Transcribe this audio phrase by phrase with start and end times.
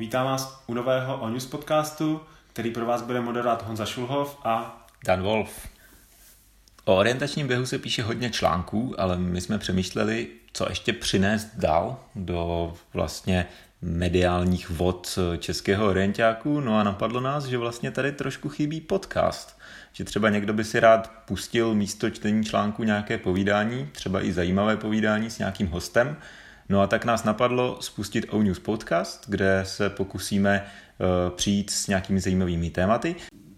[0.00, 2.20] Vítám vás u nového O News podcastu,
[2.52, 5.68] který pro vás bude moderovat Honza Šulhov a Dan Wolf.
[6.84, 12.00] O orientačním běhu se píše hodně článků, ale my jsme přemýšleli, co ještě přinést dál
[12.14, 13.46] do vlastně
[13.82, 19.58] mediálních vod českého orientáku, no a napadlo nás, že vlastně tady trošku chybí podcast.
[19.92, 24.76] Že třeba někdo by si rád pustil místo čtení článku nějaké povídání, třeba i zajímavé
[24.76, 26.16] povídání s nějakým hostem,
[26.70, 30.66] No a tak nás napadlo spustit O News Podcast, kde se pokusíme
[30.98, 33.16] uh, přijít s nějakými zajímavými tématy.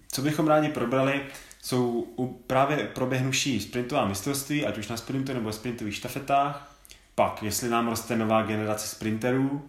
[0.08, 1.22] Co bychom rádi probrali,
[1.62, 2.06] jsou
[2.46, 6.76] právě proběhnuší sprintová mistrovství, ať už na sprintu nebo sprintových štafetách,
[7.14, 9.68] pak jestli nám roste nová generace sprinterů,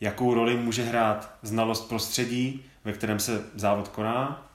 [0.00, 4.46] jakou roli může hrát znalost prostředí, ve kterém se závod koná,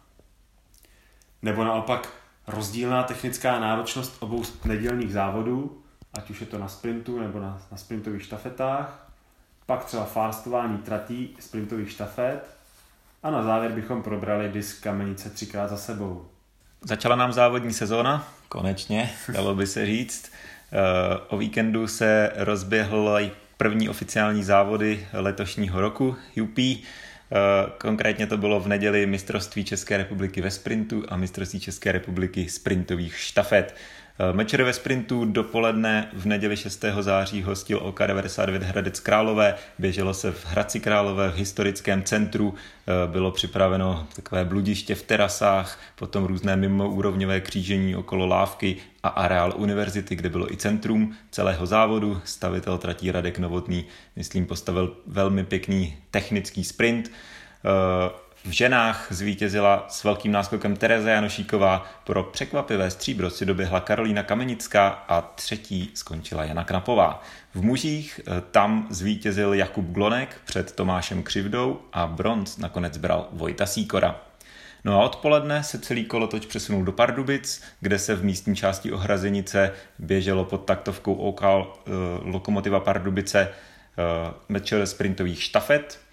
[1.41, 2.13] nebo naopak
[2.48, 5.79] rozdílná technická náročnost obou nedělních závodů,
[6.20, 9.09] ať už je to na sprintu nebo na, na sprintových štafetách,
[9.65, 12.39] pak třeba farstování tratí sprintových štafet
[13.23, 16.25] a na závěr bychom probrali disk kamenice třikrát za sebou.
[16.81, 20.31] Začala nám závodní sezóna, konečně, dalo by se říct.
[20.31, 26.57] Eh, o víkendu se rozběhl první oficiální závody letošního roku, UP.
[26.59, 26.85] Eh,
[27.77, 33.17] konkrétně to bylo v neděli mistrovství České republiky ve sprintu a mistrovství České republiky sprintových
[33.17, 33.75] štafet.
[34.21, 36.85] Eh, Mečer ve sprintu dopoledne v neděli 6.
[37.01, 39.55] září hostil OK99 Hradec Králové.
[39.79, 42.53] Běželo se v Hradci Králové v historickém centru.
[42.53, 49.53] Eh, bylo připraveno takové bludiště v terasách, potom různé mimoúrovňové křížení okolo lávky a areál
[49.55, 52.21] univerzity, kde bylo i centrum celého závodu.
[52.23, 57.12] Stavitel tratí Radek Novotný, myslím, postavil velmi pěkný technický sprint.
[58.50, 64.88] V ženách zvítězila s velkým náskokem Tereza Janošíková, pro překvapivé stříbro si doběhla Karolína Kamenická
[64.88, 67.24] a třetí skončila Jana Knapová.
[67.53, 73.66] V mužích eh, tam zvítězil Jakub Glonek před Tomášem Křivdou a bronz nakonec bral Vojta
[73.66, 74.22] Síkora.
[74.84, 79.72] No a odpoledne se celý kolotoč přesunul do Pardubic, kde se v místní části ohrazenice
[80.00, 81.92] běželo pod taktovkou OK eh,
[82.24, 86.09] Lokomotiva Pardubice eh, mečel sprintových štafet,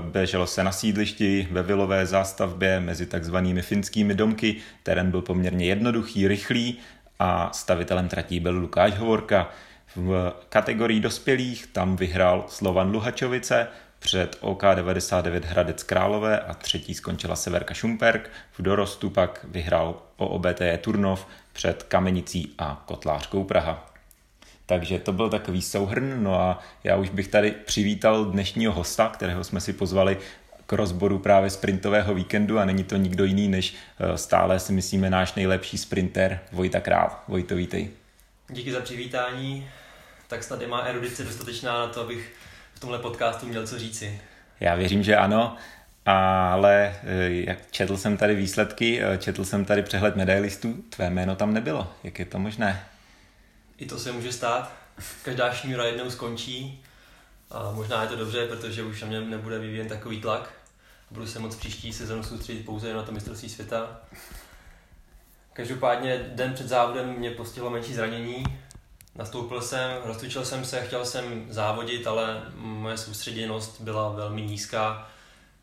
[0.00, 4.56] běželo se na sídlišti ve vilové zástavbě mezi takzvanými finskými domky.
[4.82, 6.78] Terén byl poměrně jednoduchý, rychlý
[7.18, 9.50] a stavitelem tratí byl Lukáš Hovorka.
[9.96, 13.66] V kategorii dospělých tam vyhrál Slovan Luhačovice,
[13.98, 18.30] před OK99 Hradec Králové a třetí skončila Severka Šumperk.
[18.52, 23.89] V dorostu pak vyhrál OOBT Turnov před Kamenicí a Kotlářkou Praha.
[24.70, 29.44] Takže to byl takový souhrn, no a já už bych tady přivítal dnešního hosta, kterého
[29.44, 30.18] jsme si pozvali
[30.66, 35.10] k rozboru právě sprintového víkendu a není to nikdo jiný než eh, stále si myslíme
[35.10, 37.10] náš nejlepší sprinter Vojta Král.
[37.28, 37.90] Vojto, vítej.
[38.48, 39.68] Díky za přivítání.
[40.28, 42.32] Tak snad je má erudice dostatečná na to, abych
[42.74, 44.20] v tomhle podcastu měl co říci.
[44.60, 45.56] Já věřím, že ano,
[46.06, 51.36] ale eh, jak četl jsem tady výsledky, eh, četl jsem tady přehled medailistů, tvé jméno
[51.36, 51.92] tam nebylo.
[52.04, 52.84] Jak je to možné?
[53.80, 54.72] I to se může stát.
[55.22, 56.84] Každá šňůra jednou skončí
[57.50, 60.54] a možná je to dobře, protože už na mě nebude vyvíjen takový tlak.
[61.10, 64.00] Budu se moc příští sezónu soustředit pouze na to mistrovství světa.
[65.52, 68.44] Každopádně den před závodem mě postihlo menší zranění.
[69.14, 75.10] Nastoupil jsem, rozcvičil jsem se, chtěl jsem závodit, ale moje soustředěnost byla velmi nízká.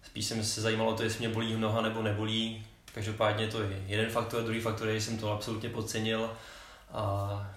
[0.03, 2.65] Spíš jsem se zajímalo to, jestli mě bolí noha nebo nebolí.
[2.93, 6.31] Každopádně to je jeden faktor, druhý faktor je, že jsem to absolutně podcenil
[6.91, 7.56] a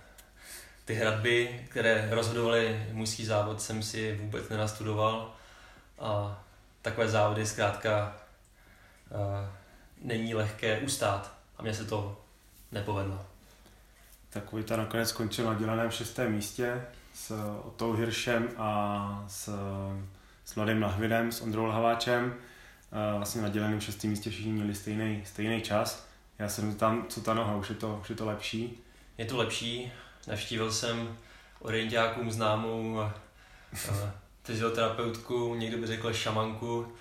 [0.91, 5.35] ty hradby, které rozhodovaly mužský závod, jsem si vůbec nenastudoval
[5.99, 6.43] a
[6.83, 8.17] takové závody zkrátka
[9.11, 9.19] uh,
[10.03, 12.21] není lehké ustát a mně se to
[12.73, 13.27] nepovedlo.
[14.31, 16.83] Tak Vojta nakonec skončil na děleném šestém místě
[17.15, 17.31] s
[17.65, 19.51] Otou Hiršem a s,
[20.45, 22.35] s Mladým Lahvidem, s Ondrou Lhaváčem.
[23.17, 26.07] Vlastně na děleném šestém místě všichni měli stejný, stejný čas.
[26.39, 28.81] Já jsem tam, co ta noha, už je to, už je to lepší?
[29.19, 29.93] Je to lepší,
[30.27, 31.17] Navštívil jsem
[31.61, 33.01] orientákům známou
[34.45, 36.93] fyzioterapeutku, někdo by řekl šamanku,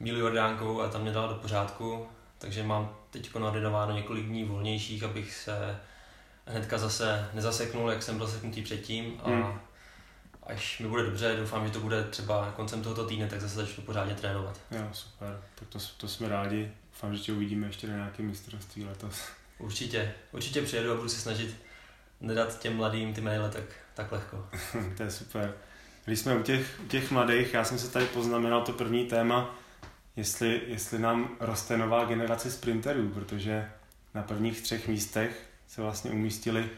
[0.00, 2.06] Mílu Jordánkovou a tam mě dala do pořádku,
[2.38, 5.80] takže mám teď naordinováno několik dní volnějších, abych se
[6.46, 9.60] hnedka zase nezaseknul, jak jsem byl zaseknutý předtím a hmm.
[10.42, 13.84] až mi bude dobře, doufám, že to bude třeba koncem tohoto týdne, tak zase začnu
[13.84, 14.60] pořádně trénovat.
[14.70, 16.72] Jo, super, tak to, to jsme rádi.
[16.92, 19.22] Doufám, že tě uvidíme ještě na nějaké mistrovství letos.
[19.58, 21.56] Určitě, určitě přijedu a budu se snažit
[22.20, 23.64] nedat těm mladým ty maile tak,
[23.94, 24.48] tak lehko.
[24.96, 25.54] to je super.
[26.04, 29.58] Když jsme u těch, u těch mladých, já jsem se tady poznamenal to první téma,
[30.16, 33.70] jestli, jestli nám roste nová generace sprinterů, protože
[34.14, 36.70] na prvních třech místech se vlastně umístili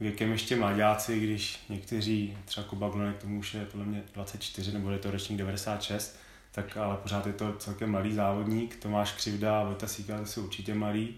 [0.00, 4.90] věkem ještě mladáci, když někteří, třeba Kuba Glonek, tomu už je podle mě 24, nebo
[4.90, 6.18] je to ročník 96,
[6.52, 8.76] tak ale pořád je to celkem malý závodník.
[8.76, 11.14] Tomáš Křivda a Vojta Síka jsou určitě malí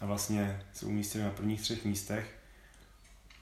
[0.00, 2.37] a vlastně jsou umístěni na prvních třech místech.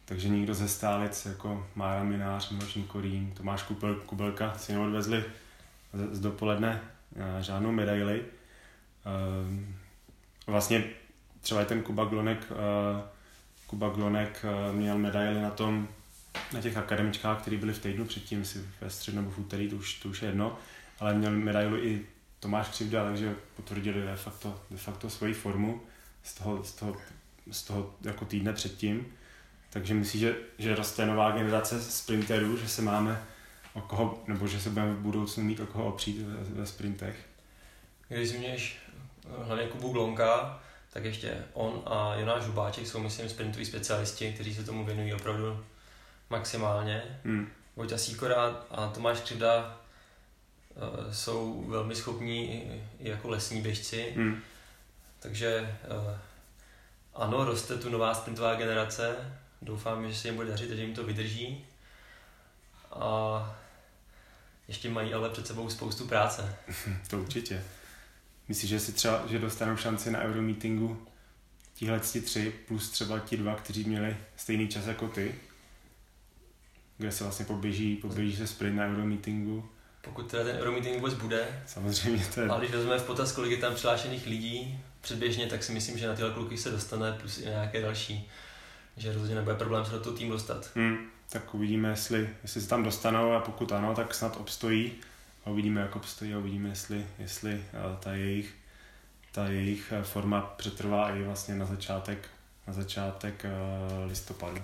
[0.09, 5.25] Takže nikdo ze stálic jako Mára Minář, Miloš Nikorín, Tomáš Kupel, Kubelka si neodvezli
[5.93, 6.81] z, z dopoledne
[7.17, 8.25] eh, žádnou medaili.
[9.05, 9.77] Ehm,
[10.47, 10.85] vlastně
[11.41, 13.03] třeba ten Kuba Glonek, eh,
[13.67, 15.89] Kuba Glonek eh, měl medaily na tom,
[16.53, 19.77] na těch akademičkách, které byly v týdnu předtím, si ve středu nebo v úterý, to
[19.77, 20.59] už, to už je jedno,
[21.01, 22.07] ale měl medailu i
[22.41, 25.81] Tomáš Křivda, takže potvrdili de facto, de facto svoji formu
[26.23, 26.97] z toho, z toho,
[27.51, 29.07] z toho jako týdne předtím.
[29.77, 33.23] Takže myslím, že, že roste nová generace sprinterů, že se máme
[33.73, 37.17] o koho, nebo že se budeme v budoucnu mít o koho opřít ve, ve sprintech.
[38.09, 38.79] Když zmíníš
[39.43, 40.63] hlavně Kubu Glonka,
[40.93, 45.65] tak ještě on a Jonáš Žubáček jsou, myslím, sprintoví specialisti, kteří se tomu věnují opravdu
[46.31, 47.03] maximálně.
[47.25, 47.49] Hmm.
[47.77, 49.81] Vojta Sýkora a Tomáš Křivda
[50.75, 52.63] uh, jsou velmi schopní
[53.01, 54.13] i jako lesní běžci.
[54.17, 54.41] Hmm.
[55.21, 55.77] Takže
[56.07, 56.15] uh,
[57.15, 59.17] ano, roste tu nová sprintová generace.
[59.67, 61.65] Doufám, že se jim bude dařit, že jim to vydrží.
[62.93, 63.57] A
[64.69, 66.57] ještě mají ale před sebou spoustu práce.
[67.11, 67.65] to určitě.
[68.49, 71.07] Myslíš, že si třeba, že dostanou šanci na Euromeetingu
[71.75, 75.35] tihle tři plus třeba ti dva, kteří měli stejný čas jako ty?
[76.99, 79.69] Kde se vlastně poběží, poběží se sprint na Euromeetingu?
[80.03, 81.63] Pokud teda ten Euromeeting vůbec bude.
[81.67, 82.49] Samozřejmě to je.
[82.49, 86.09] Ale když vezmeme v potaz, kolik je tam přihlášených lidí předběžně, tak si myslím, že
[86.09, 88.31] na tyhle kluky se dostane plus i nějaké další.
[88.97, 90.71] Že rozhodně nebude problém se do toho tým dostat.
[90.75, 90.97] Hmm,
[91.29, 94.93] tak uvidíme, jestli, jestli se tam dostanou a pokud ano, tak snad obstojí
[95.45, 98.55] a uvidíme, jak obstojí a uvidíme, jestli, jestli eh, ta jejich,
[99.33, 102.29] ta jejich eh, forma přetrvá i vlastně na začátek,
[102.67, 103.51] na začátek eh,
[104.07, 104.63] listopadu.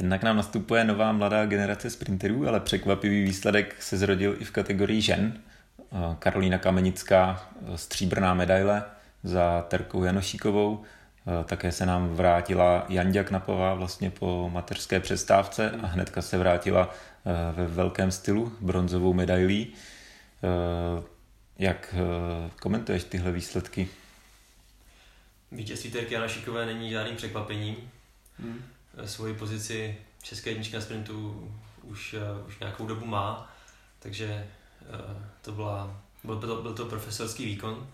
[0.00, 5.00] Jednak nám nastupuje nová mladá generace sprinterů, ale překvapivý výsledek se zrodil i v kategorii
[5.00, 5.40] žen.
[6.18, 8.82] Karolína Kamenická, stříbrná medaile
[9.22, 10.84] za Terkou Janošíkovou.
[11.44, 16.94] Také se nám vrátila Janďa Knapová vlastně po mateřské přestávce a hnedka se vrátila
[17.52, 19.72] ve velkém stylu bronzovou medailí.
[20.44, 21.02] Eh,
[21.58, 23.88] jak eh, komentuješ tyhle výsledky?
[25.52, 27.76] Vítězství Terky Janašikové není žádným překvapením.
[28.38, 28.64] Hmm.
[29.04, 31.48] Svoji pozici české jedničky na sprintu
[31.82, 32.14] už,
[32.46, 33.54] už nějakou dobu má,
[33.98, 34.46] takže
[35.42, 37.88] to byla, byl, to, byl to profesorský výkon.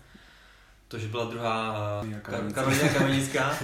[0.91, 1.75] To, že byla druhá
[2.21, 3.55] Karolina Kamenická,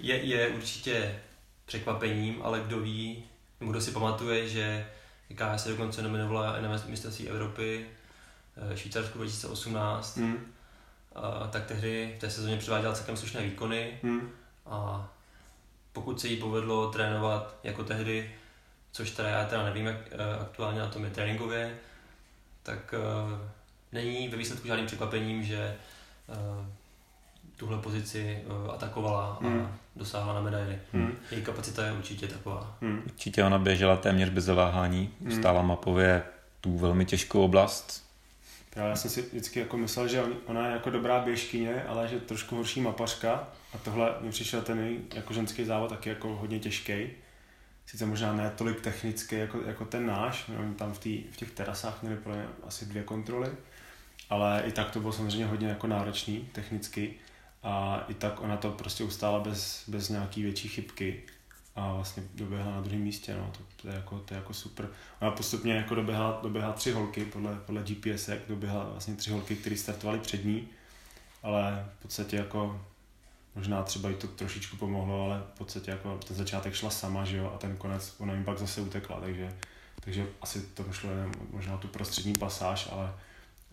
[0.00, 1.20] je, je určitě
[1.66, 3.24] překvapením, ale kdo ví,
[3.60, 4.86] nebo kdo si pamatuje, že
[5.34, 7.86] KS se dokonce nominovala na mistrovství Evropy
[8.72, 10.52] eh, Švýcarsku 2018, mm.
[11.14, 14.30] a, tak tehdy v té sezóně předváděla celkem slušné výkony mm.
[14.66, 15.08] a
[15.92, 18.34] pokud se jí povedlo trénovat jako tehdy,
[18.92, 21.78] což teda já teda nevím, jak eh, aktuálně na tom je tréninkově,
[22.62, 22.94] tak
[23.92, 25.76] není ve výsledku žádným překvapením, že
[26.28, 26.66] uh,
[27.56, 29.60] tuhle pozici uh, atakovala hmm.
[29.60, 30.78] a dosáhla na medaily.
[30.92, 31.16] Hmm.
[31.30, 32.76] Její kapacita je určitě taková.
[32.80, 33.02] Hmm.
[33.04, 35.38] Určitě ona běžela téměř bez zaváhání, hmm.
[35.38, 36.22] stála mapově
[36.60, 38.06] tu velmi těžkou oblast.
[38.76, 42.56] Já jsem si vždycky jako myslel, že ona je jako dobrá běžkyně, ale že trošku
[42.56, 47.06] horší mapařka a tohle mi přišel ten jako ženský závod taky jako hodně těžký.
[47.86, 51.50] Sice možná ne tolik technický jako, jako ten náš, oni tam v, tý, v těch
[51.50, 52.18] terasách měli
[52.66, 53.50] asi dvě kontroly,
[54.30, 57.14] ale i tak to bylo samozřejmě hodně jako náročný technicky.
[57.62, 61.22] A i tak ona to prostě ustála bez, bez nějaký větší chybky
[61.76, 64.88] a vlastně doběhla na druhém místě, no, to, to, je jako, to je jako super.
[65.20, 69.76] Ona postupně jako doběhla, doběhla tři holky podle, podle GPS, doběhla vlastně tři holky, které
[69.76, 70.68] startovaly před ní,
[71.42, 72.80] ale v podstatě jako
[73.54, 77.36] možná třeba jí to trošičku pomohlo, ale v podstatě jako ten začátek šla sama, že
[77.36, 79.54] jo, a ten konec, ona jim pak zase utekla, takže,
[80.00, 83.14] takže asi to šlo jen možná tu prostřední pasáž, ale,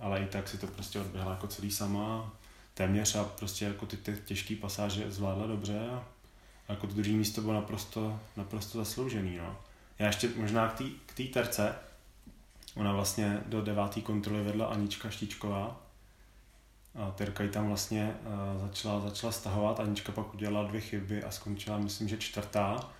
[0.03, 2.31] ale i tak si to prostě odběhla jako celý sama
[2.73, 6.03] téměř a prostě jako ty, ty těžké pasáže zvládla dobře a,
[6.69, 9.37] jako to druhé místo bylo naprosto, naprosto zasloužený.
[9.37, 9.57] No.
[9.99, 11.75] Já ještě možná k té terce,
[12.75, 15.81] ona vlastně do deváté kontroly vedla Anička Štičková
[16.95, 18.15] a Terka ji tam vlastně
[18.55, 22.91] uh, začala, začala stahovat, Anička pak udělala dvě chyby a skončila, myslím, že čtvrtá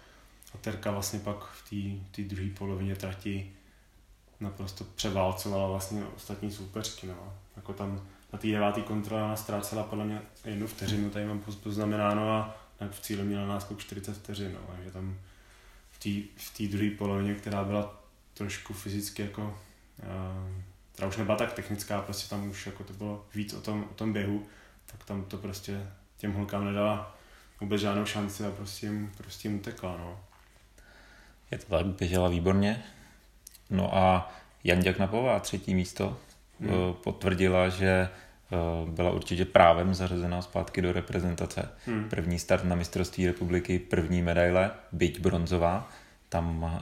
[0.54, 3.52] a Terka vlastně pak v té druhé polovině trati
[4.40, 7.08] naprosto převálcovala vlastně ostatní soupeřky.
[7.08, 7.34] No.
[7.56, 12.34] Jako tam na té devátý kontrole ona ztrácela podle mě jednu vteřinu, tady mám poznamenáno
[12.34, 12.56] a
[12.92, 15.18] v cíli měla náskok 40 vteřin, no, takže tam
[16.36, 20.64] v té druhé polovině, která byla trošku fyzicky jako, uh,
[20.94, 23.94] která už nebyla tak technická, prostě tam už jako to bylo víc o tom, o
[23.94, 24.46] tom běhu,
[24.86, 25.88] tak tam to prostě
[26.18, 27.18] těm holkám nedala,
[27.62, 30.20] vůbec žádnou šanci a prostě jim, prostě jim utekla, no.
[31.52, 32.84] Je to tak, běžela výborně.
[33.74, 34.32] No a
[34.64, 36.18] Janďak Napová, třetí místo,
[36.60, 36.70] hmm.
[37.04, 38.10] potvrdila, že
[38.90, 41.70] byla určitě právem zařazená zpátky do reprezentace.
[41.86, 42.10] Hmm.
[42.10, 45.90] První start na mistrovství republiky, první medaile, byť bronzová.
[46.30, 46.82] Tam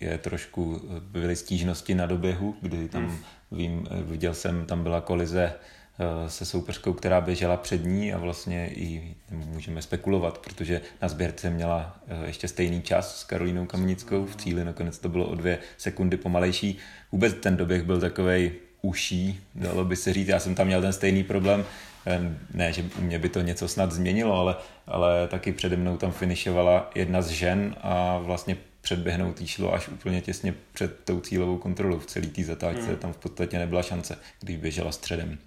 [0.00, 3.18] je trošku, byly stížnosti na doběhu, kdy tam, hmm.
[3.50, 5.56] vím, viděl jsem, tam byla kolize Eh,
[6.26, 11.96] se soupeřkou, která běžela před ní a vlastně i můžeme spekulovat, protože na sběrce měla
[12.08, 16.16] eh, ještě stejný čas s Karolínou Kamenickou, v cíli nakonec to bylo o dvě sekundy
[16.16, 16.78] pomalejší.
[17.12, 20.92] Vůbec ten doběh byl takovej uší, dalo by se říct, já jsem tam měl ten
[20.92, 21.64] stejný problém,
[22.06, 22.20] eh,
[22.54, 24.56] ne, že u mě by to něco snad změnilo, ale,
[24.86, 29.88] ale taky přede mnou tam finišovala jedna z žen a vlastně předběhnout jí šlo až
[29.88, 32.96] úplně těsně před tou cílovou kontrolou v celé té zatáčce, hmm.
[32.96, 35.38] tam v podstatě nebyla šance, když běžela středem.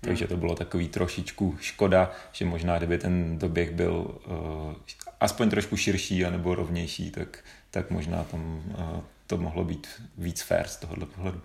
[0.00, 4.74] Takže to bylo takový trošičku škoda, že možná kdyby ten doběh byl uh,
[5.20, 7.38] aspoň trošku širší anebo rovnější, tak,
[7.70, 9.88] tak možná tam uh, to mohlo být
[10.18, 11.40] víc fair z tohohle pohledu.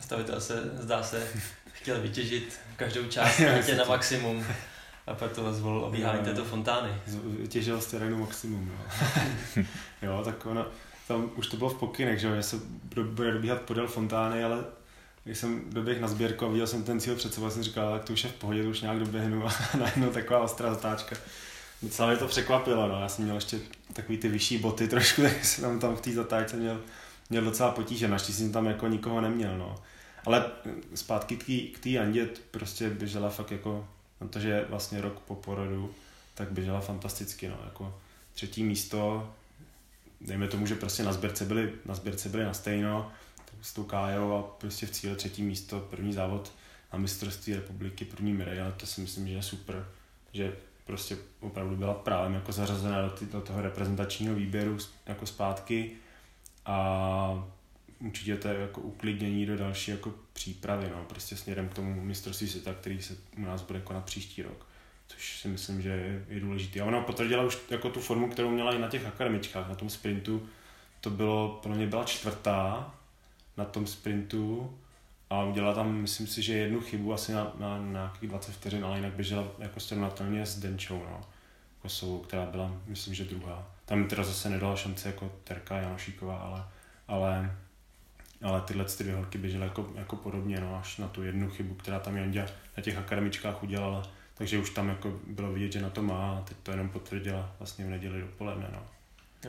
[0.00, 1.28] Stavitel se, zdá se,
[1.72, 4.44] chtěl vytěžit každou část tě na maximum
[5.06, 6.88] a proto zvolil obíhání této fontány.
[7.40, 9.64] Vytěžil z terénu maximum, jo.
[10.02, 10.66] jo, tak ono,
[11.08, 12.56] tam už to bylo v pokynech, že, že se
[13.04, 14.64] bude dobíhat podél fontány, ale
[15.24, 18.04] když jsem doběh na sběrku a viděl jsem ten cíl před sebou, jsem říkal, tak
[18.04, 21.16] to už je v pohodě, to už nějak doběhnu a najednou taková ostrá zatáčka.
[21.82, 23.00] Docela mě to překvapilo, no.
[23.00, 23.58] já jsem měl ještě
[23.92, 26.80] takový ty vyšší boty trošku, tak jsem tam, tam v té zatáčce měl,
[27.30, 29.76] měl docela potíže, naštěstí jsem tam jako nikoho neměl, no.
[30.26, 30.44] Ale
[30.94, 31.36] zpátky
[31.74, 33.88] k té Andě prostě běžela fakt jako,
[34.18, 35.94] protože vlastně rok po porodu,
[36.34, 37.94] tak běžela fantasticky, no, jako
[38.34, 39.30] třetí místo,
[40.20, 43.12] dejme tomu, že prostě na sběrce byli, na sběrce byli na stejno,
[43.64, 46.52] s tou Kájou a prostě v cíle třetí místo, první závod
[46.92, 49.88] na mistrovství republiky, první medaile, to si myslím, že je super,
[50.32, 50.56] že
[50.86, 55.90] prostě opravdu byla právě jako zařazena do, ty, do toho reprezentačního výběru jako zpátky
[56.66, 57.48] a
[57.98, 62.48] určitě to je jako uklidnění do další jako přípravy, no, prostě směrem k tomu mistrovství
[62.48, 64.66] světa, který se u nás bude konat příští rok
[65.06, 66.80] což si myslím, že je, je důležité.
[66.80, 69.90] A ona potvrdila už jako tu formu, kterou měla i na těch akademičkách, na tom
[69.90, 70.48] sprintu.
[71.00, 72.94] To bylo, pro mě byla čtvrtá
[73.56, 74.74] na tom sprintu
[75.30, 78.84] a udělala tam, myslím si, že jednu chybu asi na, na, na nějakých 20 vteřin,
[78.84, 81.20] ale jinak běžela jako srovnatelně s Denčou, no.
[81.82, 83.68] Kosovou, která byla, myslím, že druhá.
[83.84, 86.64] Tam teda zase nedala šance jako Terka Janošíková, ale,
[87.08, 87.56] ale,
[88.42, 91.74] ale tyhle ty dvě holky běžely jako, jako podobně, no, až na tu jednu chybu,
[91.74, 94.02] která tam Jandě na těch akademičkách udělala.
[94.34, 97.52] Takže už tam jako bylo vidět, že na to má a teď to jenom potvrdila
[97.58, 98.68] vlastně v neděli dopoledne.
[98.72, 98.82] No.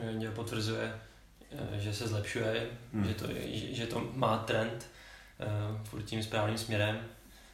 [0.02, 0.94] Jandě potvrzuje,
[1.78, 3.04] že se zlepšuje, hmm.
[3.04, 4.90] že, to, že, že to má trend
[5.40, 7.00] uh, furt tím správným směrem.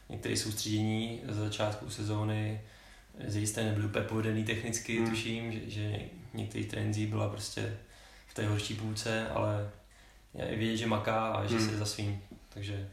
[0.09, 2.61] Některé soustředění z začátku sezóny
[3.27, 5.09] zajisté nebyly úplně povedený technicky, hmm.
[5.09, 5.99] tuším, že, že
[6.33, 7.77] některých trenzí byla prostě
[8.27, 9.69] v té horší půlce, ale
[10.33, 11.69] je vidět, že maká a že hmm.
[11.69, 12.89] se za svým, takže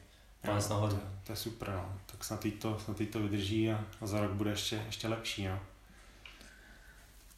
[0.46, 0.96] má nahoru.
[0.96, 1.98] To, to, je super, no.
[2.06, 5.46] tak snad to, snad to vydrží a, a za rok bude ještě, ještě lepší.
[5.46, 5.60] No.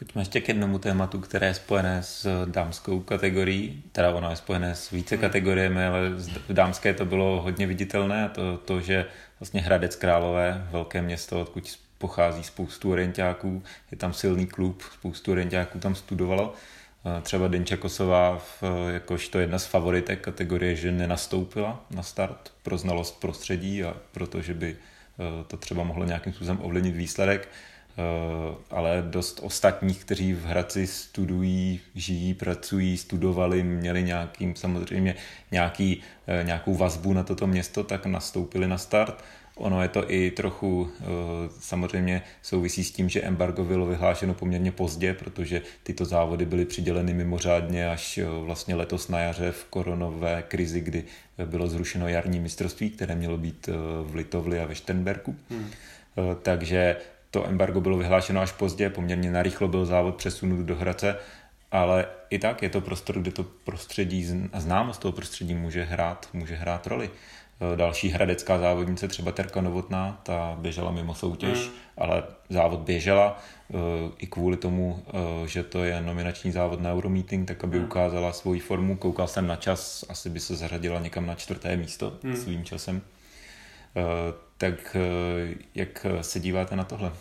[0.02, 4.74] Pojďme ještě k jednomu tématu, které je spojené s dámskou kategorií, teda ono je spojené
[4.74, 5.22] s více hmm.
[5.22, 6.10] kategoriemi, ale
[6.48, 9.06] v dámské to bylo hodně viditelné, to, to že
[9.40, 15.78] vlastně Hradec Králové, velké město, odkud pochází spoustu orientáků, je tam silný klub, spoustu orientáků
[15.78, 16.54] tam studovalo.
[17.22, 23.20] Třeba Denča Kosová v, jakožto jedna z favoritek kategorie, že nenastoupila na start pro znalost
[23.20, 27.48] prostředí a protože by eh, to třeba mohlo nějakým způsobem ovlivnit výsledek.
[27.98, 35.14] Eh, ale dost ostatních, kteří v Hradci studují, žijí, pracují, studovali, měli nějakým, samozřejmě
[35.50, 39.24] nějaký, eh, nějakou vazbu na toto město, tak nastoupili na start.
[39.56, 41.04] Ono je to i trochu eh,
[41.60, 47.14] samozřejmě souvisí s tím, že embargo bylo vyhlášeno poměrně pozdě, protože tyto závody byly přiděleny
[47.14, 51.04] mimořádně až vlastně letos na jaře v koronové krizi, kdy
[51.44, 53.68] bylo zrušeno jarní mistrovství, které mělo být
[54.02, 55.36] v Litovli a ve Šternberku.
[55.50, 55.70] Hmm.
[56.42, 56.96] Takže
[57.32, 61.16] to embargo bylo vyhlášeno až pozdě, poměrně narychlo byl závod přesunut do Hradce,
[61.70, 66.28] ale i tak je to prostor, kde to prostředí a známost toho prostředí může hrát,
[66.32, 67.10] může hrát roli.
[67.74, 71.72] E, další hradecká závodnice, třeba Terka Novotná, ta běžela mimo soutěž, mm.
[71.98, 73.38] ale závod běžela
[73.70, 73.76] e,
[74.18, 75.02] i kvůli tomu,
[75.44, 77.84] e, že to je nominační závod na Euromeeting, tak aby mm.
[77.84, 78.96] ukázala svoji formu.
[78.96, 82.36] Koukal jsem na čas, asi by se zařadila někam na čtvrté místo mm.
[82.36, 83.02] svým časem.
[84.58, 87.12] Tak eh, jak se díváte na tohle?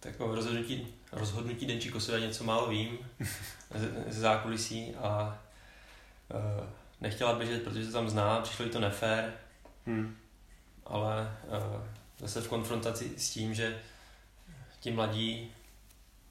[0.00, 2.98] Tak o rozhodnutí, rozhodnutí Denčí Kosové něco málo vím
[4.08, 5.38] ze zákulisí a
[6.34, 6.66] uh,
[7.00, 9.32] nechtěla běžet, protože se tam zná, přišlo jí to nefér,
[9.86, 10.16] hmm.
[10.86, 11.82] ale uh,
[12.18, 13.78] zase v konfrontaci s tím, že
[14.80, 15.50] ti mladí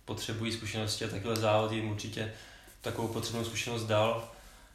[0.05, 2.34] potřebují zkušenosti a takhle závod jim určitě
[2.81, 4.31] takovou potřebnou zkušenost dal.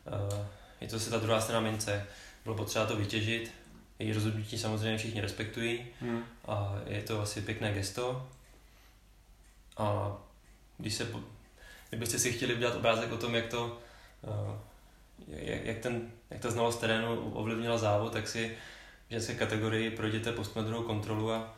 [0.07, 0.47] Eh,
[0.81, 2.07] je to se ta druhá strana mince.
[2.45, 3.53] Bylo potřeba to vytěžit,
[3.99, 6.23] její rozhodnutí samozřejmě všichni respektují Hmm.
[6.45, 8.29] a je to asi pěkné gesto.
[9.77, 10.17] A
[10.79, 11.09] když se,
[11.89, 13.79] kdybyste si chtěli udělat obrázek o tom, jak to,
[14.25, 14.59] eh,
[15.29, 18.57] jak, jak, ten, jak ta znalost terénu ovlivnila závod, tak si
[19.09, 21.57] v ženské kategorii projděte postmodrovou kontrolu a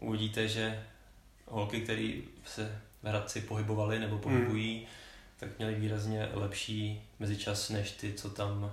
[0.00, 0.86] uvidíte, že
[1.46, 2.12] holky, které
[2.44, 4.86] se v Hradci pohybovaly nebo pohybují,
[5.40, 8.72] tak měly výrazně lepší mezičas než ty, co tam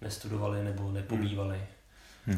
[0.00, 1.66] nestudovali nebo nepobývali.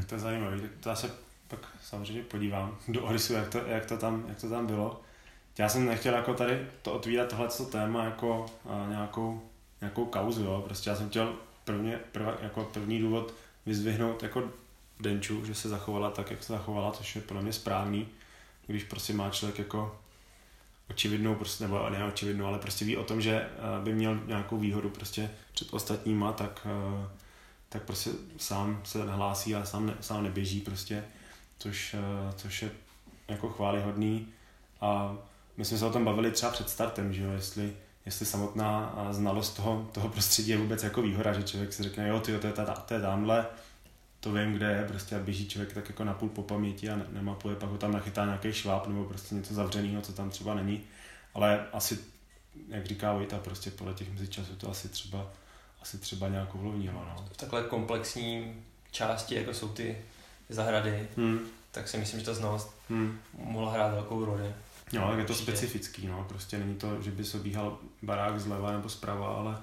[0.07, 1.11] To je zajímavé, to já se
[1.49, 5.01] pak samozřejmě podívám do Orisu, jak to, jak to, tam, jak to tam bylo.
[5.59, 8.47] Já jsem nechtěl jako tady to otvírat tohleto téma jako
[8.89, 9.43] nějakou,
[9.81, 10.63] nějakou kauzu, jo.
[10.65, 11.35] Prostě já jsem chtěl
[11.65, 13.35] prvně, prv, jako první důvod
[13.67, 14.51] vyzvihnout jako
[15.01, 18.09] Denču, že se zachovala tak, jak se zachovala, což je podle mě správný,
[18.67, 19.99] když prostě má člověk jako
[20.91, 23.49] očividnou, prostě, nebo ne očividnou, ale prostě ví o tom, že
[23.85, 26.67] by měl nějakou výhodu prostě před ostatníma, tak,
[27.73, 31.05] tak prostě sám se nahlásí a sám, ne, sám neběží prostě,
[31.59, 32.71] což, eh, což je
[33.29, 34.29] jako chválihodný
[34.81, 35.17] a
[35.57, 37.77] my jsme se o tom bavili třeba před startem, že jo, jestli,
[38.07, 42.09] jestli samotná eh, znalost toho, toho prostředí je vůbec jako výhoda, že člověk si řekne,
[42.09, 43.47] jo, tyjo, to je, ta, to je tamhle,
[44.21, 47.07] to vím, kde je, prostě a běží člověk tak jako napůl po paměti a ne,
[47.11, 50.81] nemapuje, pak ho tam nachytá nějaký šváb nebo prostě něco zavřeného, co tam třeba není,
[51.35, 51.99] ale asi,
[52.69, 55.31] jak říká Vojta, prostě podle těch mezičasů to asi třeba,
[55.83, 57.29] asi třeba nějak ovlivnilo, no.
[57.33, 59.99] V takhle komplexní části, jako jsou ty
[60.49, 63.19] zahrady, Hmm, tak si myslím, že ta znalost hmm.
[63.35, 64.55] mohla hrát velkou roli.
[64.93, 65.51] Jo, tak je to Určitě.
[65.53, 69.59] specifický, no, prostě není to, že by se obíhal barák zleva nebo zprava, ale,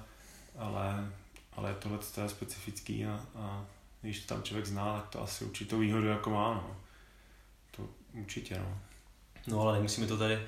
[0.58, 1.12] ale,
[1.52, 3.64] ale tohle to je specifický a, a
[4.02, 6.76] když to tam člověk zná, tak to asi určitou výhodu jako má, no.
[7.70, 8.78] To určitě, no.
[9.46, 10.42] No ale nemusíme to tady,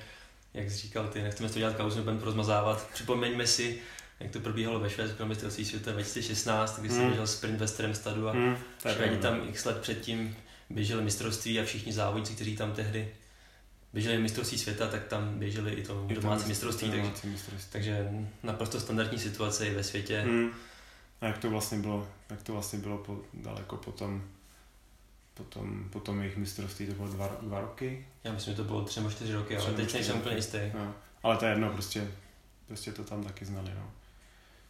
[0.53, 2.87] jak jsi říkal ty, nechceme to dělat kauzu, nebudeme to rozmazávat.
[2.93, 3.81] Připomeňme si,
[4.23, 7.07] jak to probíhalo ve Švédsku na mistrovství světa 2016, kdy jsem Hmm.
[7.07, 8.55] běžel sprint ve Stremstadu a Hmm,
[8.93, 10.35] Švédi tam x let předtím
[10.69, 13.09] běželi mistrovství a všichni závodníci, kteří tam tehdy
[13.93, 17.71] běželi mistrovství světa, tak tam běželi i to to domácí mistr- mistrovství, takže, mistrovství.
[17.71, 18.09] takže
[18.43, 20.21] naprosto standardní situace i ve světě.
[20.21, 20.51] Hmm.
[21.21, 24.23] A jak to vlastně bylo, jak to vlastně bylo po, daleko potom,
[25.33, 28.07] potom, potom jejich mistrovství, to bylo dva, dva roky?
[28.23, 30.57] Já myslím, že to bylo tři nebo čtyři roky, Tři ale teď nejsem úplně jistý.
[30.73, 30.95] No.
[31.23, 32.11] Ale to je jedno, prostě,
[32.67, 33.91] prostě to tam taky znali, no.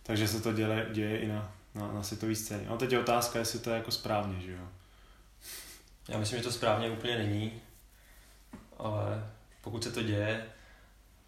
[0.03, 2.67] Takže se to děje, děje i na, na, na světové scéně.
[2.67, 4.67] A teď je otázka, jestli to je jako správně, že jo.
[6.07, 7.51] Já myslím, že to správně úplně není,
[8.77, 10.45] ale pokud se to děje,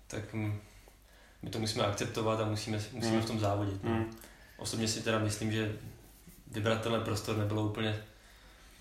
[0.08, 0.60] tak mm,
[1.42, 3.22] my to musíme akceptovat a musíme, musíme Hmm.
[3.22, 3.84] v tom závodit.
[3.84, 3.92] No.
[3.92, 4.18] Hmm.
[4.58, 5.76] Osobně si teda myslím, že
[6.48, 8.04] vybrat tenhle prostor nebylo úplně,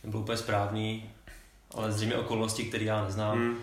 [0.04, 1.10] nebylo úplně správný,
[1.74, 3.56] ale zřejmě okolnosti, které já neznám,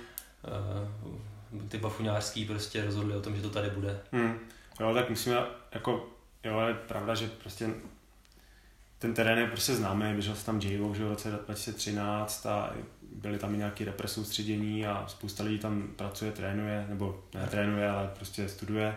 [0.45, 3.99] eh, ty bafuňářský prostě rozhodli o tom, že to tady bude.
[4.11, 4.39] Hmm.
[4.79, 5.35] Jo, tak musíme,
[5.71, 6.09] jako,
[6.43, 7.69] jo, je pravda, že prostě
[8.99, 12.73] ten terén je prostě známý, běžel se tam j že v roce 2013 a
[13.15, 18.11] byly tam i nějaké represoustředění a spousta lidí tam pracuje, trénuje, nebo ne trénuje, ale
[18.15, 18.95] prostě studuje,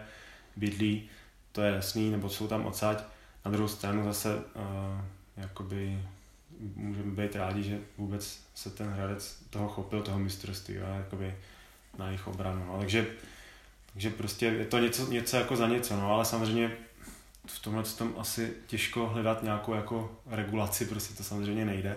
[0.56, 1.08] bydlí,
[1.52, 3.04] to je jasný, nebo jsou tam odsaď.
[3.44, 4.42] Na druhou stranu zase uh,
[5.36, 6.02] jakoby
[6.76, 11.34] můžeme být rádi, že vůbec se ten Hradec toho chopil, toho mistrovství, a jakoby
[11.98, 12.64] na jejich obranu.
[12.66, 12.78] No.
[12.78, 13.06] Takže,
[13.92, 16.76] takže prostě je to něco, něco jako za něco, no, ale samozřejmě
[17.46, 21.96] v tomhle tom asi těžko hledat nějakou jako regulaci, prostě to samozřejmě nejde.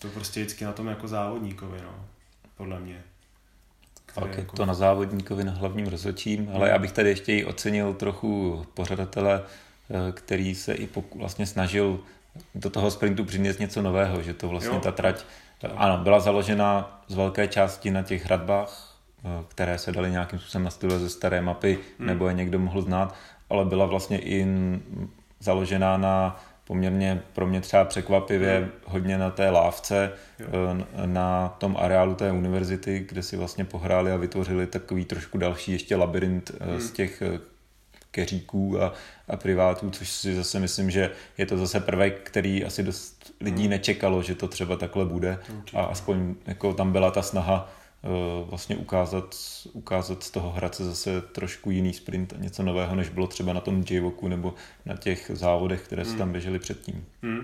[0.00, 2.04] To prostě vždycky na tom jako závodníkovi, no,
[2.56, 3.02] podle mě.
[4.14, 7.44] Pak je jako- to na závodníkovi na hlavním rozhodčím, ale já bych tady ještě i
[7.44, 9.42] ocenil trochu pořadatele,
[9.90, 12.00] eh, který se i poku, vlastně snažil
[12.54, 14.80] do toho sprintu přinést něco nového, že to vlastně Jo.
[14.80, 15.24] ta trať,
[15.76, 20.64] ano, byla založena z velké části na těch hradbách, eh, které se daly nějakým způsobem
[20.64, 22.06] nastudovat ze staré mapy, Hmm.
[22.06, 23.14] nebo je někdo mohl znát,
[23.52, 24.46] ale byla vlastně i
[25.40, 28.68] založená na poměrně pro mě třeba překvapivě Hmm.
[28.84, 34.16] hodně na té lávce, eh, na tom areálu té univerzity, kde si vlastně pohráli a
[34.16, 36.80] vytvořili takový trošku další ještě labirint eh, Hmm.
[36.80, 37.38] z těch eh,
[38.10, 38.92] keříků a,
[39.28, 43.62] a privátů, což si zase myslím, že je to zase prvek, který asi dost lidí
[43.62, 43.70] Hmm.
[43.70, 45.38] nečekalo, že to třeba takhle bude
[45.74, 47.72] a aspoň jako tam byla ta snaha
[48.44, 49.34] vlastně ukázat,
[49.72, 53.60] ukázat z toho Hradce zase trošku jiný sprint a něco nového, než bylo třeba na
[53.60, 54.54] tom J-Walku nebo
[54.86, 56.18] na těch závodech, které se Hmm.
[56.18, 57.06] tam běžely předtím.
[57.22, 57.40] Hmm.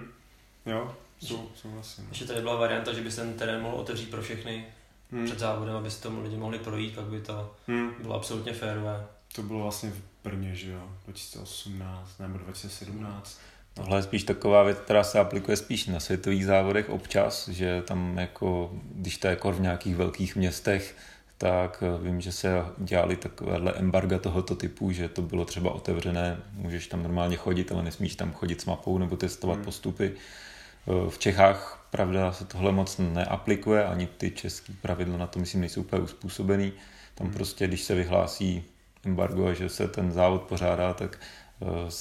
[0.66, 2.06] Jo, sou, souhlasím.
[2.08, 4.64] Ještě tady byla varianta, že by se ten terén mohl otevřít pro všechny
[5.12, 5.24] Hmm.
[5.24, 7.90] před závodem, aby se tomu lidi mohli projít, pak by to Hmm.
[8.02, 9.06] bylo absolutně férové.
[9.34, 13.38] To bylo vlastně v Brně, že jo, 2018 nebo 2017.
[13.78, 18.18] Tohle je spíš taková věc, která se aplikuje spíš na světových závodech občas, že tam
[18.18, 20.94] jako, když to je jako v nějakých velkých městech,
[21.38, 26.36] tak eh, vím, že se dělali takovéhle embarga tohoto typu, že to bylo třeba otevřené,
[26.52, 29.64] můžeš tam normálně chodit, ale nesmíš tam chodit s mapou nebo testovat hmm.
[29.64, 30.12] postupy.
[30.12, 35.60] Eh, v Čechách, pravda, se tohle moc neaplikuje, ani ty české pravidla na to, myslím,
[35.60, 36.72] nejsou úplně uspůsobený.
[37.14, 37.34] Tam hmm.
[37.34, 38.64] prostě, když se vyhlásí
[39.04, 41.18] embargo a že se ten závod pořádá, tak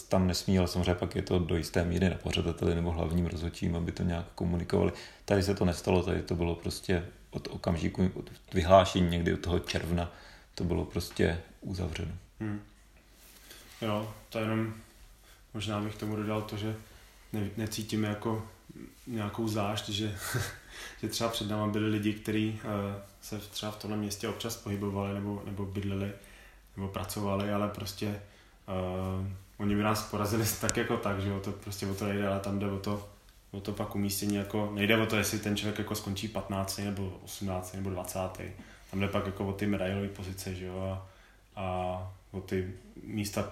[0.09, 3.75] tam nesmí, ale samozřejmě pak je to do jisté míry na pořadateli nebo hlavním rozhodčím,
[3.75, 4.91] aby to nějak komunikovali.
[5.25, 9.59] Tady se to nestalo, tady to bylo prostě od okamžiku od vyhlášení někdy od toho
[9.59, 10.11] června
[10.55, 12.11] to bylo prostě uzavřeno.
[12.39, 12.61] Hmm.
[13.81, 14.73] Jo, to jenom
[15.53, 16.75] možná bych tomu dodal to, že
[17.33, 18.47] ne, necítíme jako
[19.07, 20.17] nějakou zášť, že,
[21.01, 22.69] že třeba před náma byli lidi, kteří uh,
[23.21, 26.11] se třeba v tomhle městě občas pohybovali nebo, nebo bydleli
[26.77, 28.21] nebo pracovali, ale prostě
[28.67, 29.27] uh,
[29.57, 32.39] oni by nás porazili tak jako tak, že jo, to prostě o to nejde, ale
[32.39, 33.09] tam jde o to,
[33.51, 37.19] o to pak umístění jako, nejde o to, jestli ten člověk jako skončí 15 nebo
[37.23, 38.19] 18 nebo 20.
[38.91, 41.07] Tam jde pak jako o ty medailové pozice, že jo, a,
[41.61, 41.97] a
[42.31, 43.51] o ty místa,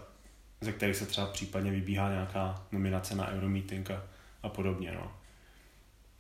[0.62, 4.04] ze kterých se třeba případně vybíhá nějaká nominace na Euromeeting a,
[4.43, 5.12] a podobně, no.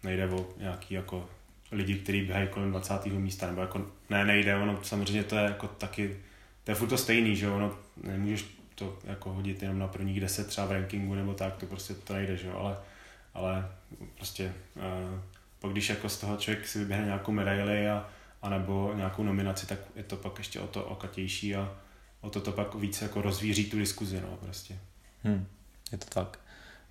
[0.03, 1.29] Nejde o nějaký jako
[1.71, 3.05] lidi, kteří běhají kolem 20.
[3.05, 6.17] místa, nebo jako, ne, nejde, ono samozřejmě to je jako taky,
[6.63, 10.47] to je furt to stejný, že ono, nemůžeš to jako hodit jenom na prvních 10
[10.47, 12.77] třeba v rankingu nebo tak, to prostě to nejde, že jo, ale
[13.35, 13.69] ale
[14.15, 15.19] prostě uh,
[15.59, 18.09] pak když jako z toho člověk si vyběhne nějakou medaili a,
[18.41, 21.75] a nebo nějakou nominaci, tak je to pak ještě o to okatější a
[22.21, 24.79] o to to pak více jako rozvíří tu diskuzi, no prostě.
[25.23, 25.47] Hmm,
[25.91, 26.39] je to tak.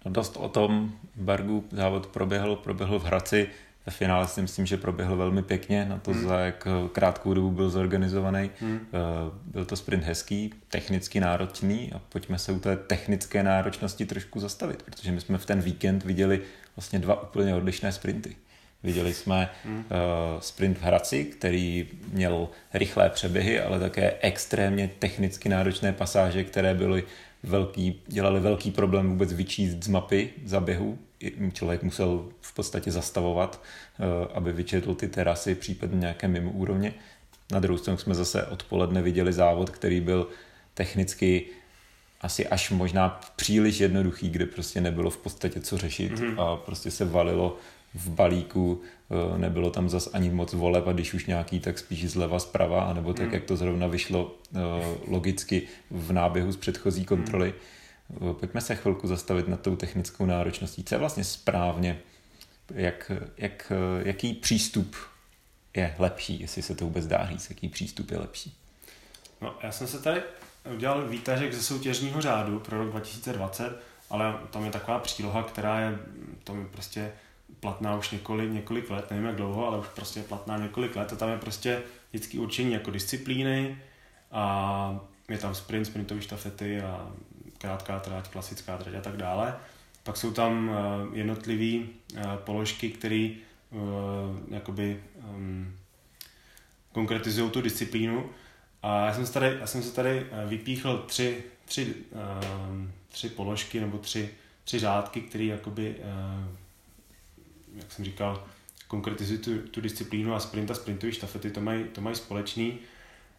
[0.05, 3.49] No dost o tom Bergu závod proběhl, proběhl v Hradci,
[3.87, 6.29] ve finále si myslím, že proběhl velmi pěkně na to, hmm.
[6.29, 8.51] za jak krátkou dobu byl zorganizovaný.
[8.61, 8.81] Hmm.
[8.87, 8.99] Eh,
[9.45, 14.83] byl to sprint hezký, technicky náročný a pojďme se u té technické náročnosti trošku zastavit,
[14.83, 16.41] protože my jsme v ten víkend viděli
[16.77, 18.37] vlastně dva úplně odlišné sprinty.
[18.83, 19.79] Viděli jsme hmm.
[19.79, 19.85] uh,
[20.41, 27.05] sprint v Hradci, který měl rychlé přeběhy, ale také extrémně technicky náročné pasáže, které byly
[27.43, 30.99] velký, dělali velký problém vůbec vyčíst z mapy zaběhu.
[31.53, 33.63] Člověk musel v podstatě zastavovat,
[33.99, 34.03] eh,
[34.35, 36.95] aby vyčetl ty terasy, případně nějaké mimo úrovně.
[37.53, 40.29] Na druhou stranu jsme zase odpoledne viděli závod, který byl
[40.75, 41.47] technicky
[42.21, 46.41] asi až možná příliš jednoduchý, kde prostě nebylo v podstatě co řešit mm-hmm.
[46.41, 47.59] a prostě se valilo
[47.95, 52.11] v balíku, eh, nebylo tam zas ani moc voleb a když už nějaký, tak spíš
[52.11, 53.35] zleva zprava, anebo tak, mm.
[53.35, 54.59] jak to zrovna vyšlo eh,
[55.09, 57.49] logicky v náběhu z předchozí kontroly.
[57.49, 57.55] Mm.
[58.41, 60.85] Pojďme se chvilku zastavit nad tou technickou náročností.
[60.85, 62.01] Co je vlastně správně?
[62.75, 63.73] Jak, jak,
[64.05, 64.97] jaký přístup
[65.77, 68.55] je lepší, jestli se to vůbec dá říct, jaký přístup je lepší?
[69.41, 70.23] No, já jsem se tady
[70.75, 75.99] udělal výtažek ze soutěžního řádu pro rok 2020, ale tam je taková příloha, která je,
[76.45, 77.13] to mi prostě
[77.61, 81.13] platná už několik, několik let, nevím jak dlouho, ale už prostě je platná několik let
[81.13, 83.79] a tam je prostě vždycky určení jako disciplíny
[84.33, 87.13] a je tam sprint, sprintové štafety a
[87.65, 89.57] krátká trať, klasická trať a tak dále.
[90.03, 93.31] Pak jsou tam uh, jednotlivé uh, položky, které
[93.71, 93.81] uh,
[94.51, 95.77] jakoby um,
[96.93, 98.31] konkretizují tu disciplínu.
[98.83, 103.81] A já jsem se tady, já jsem se tady vypíchl tři, tři, uh, tři položky
[103.81, 104.31] nebo tři,
[104.65, 105.97] tři řádky, které jakoby
[107.75, 108.45] jak jsem říkal,
[108.89, 112.79] konkretizují tu, tu disciplínu a sprint a sprintové štafety to mají, to mají společný.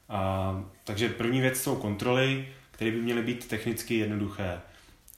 [0.10, 4.62] A, takže první věc jsou kontroly, které by měly být technicky jednoduché.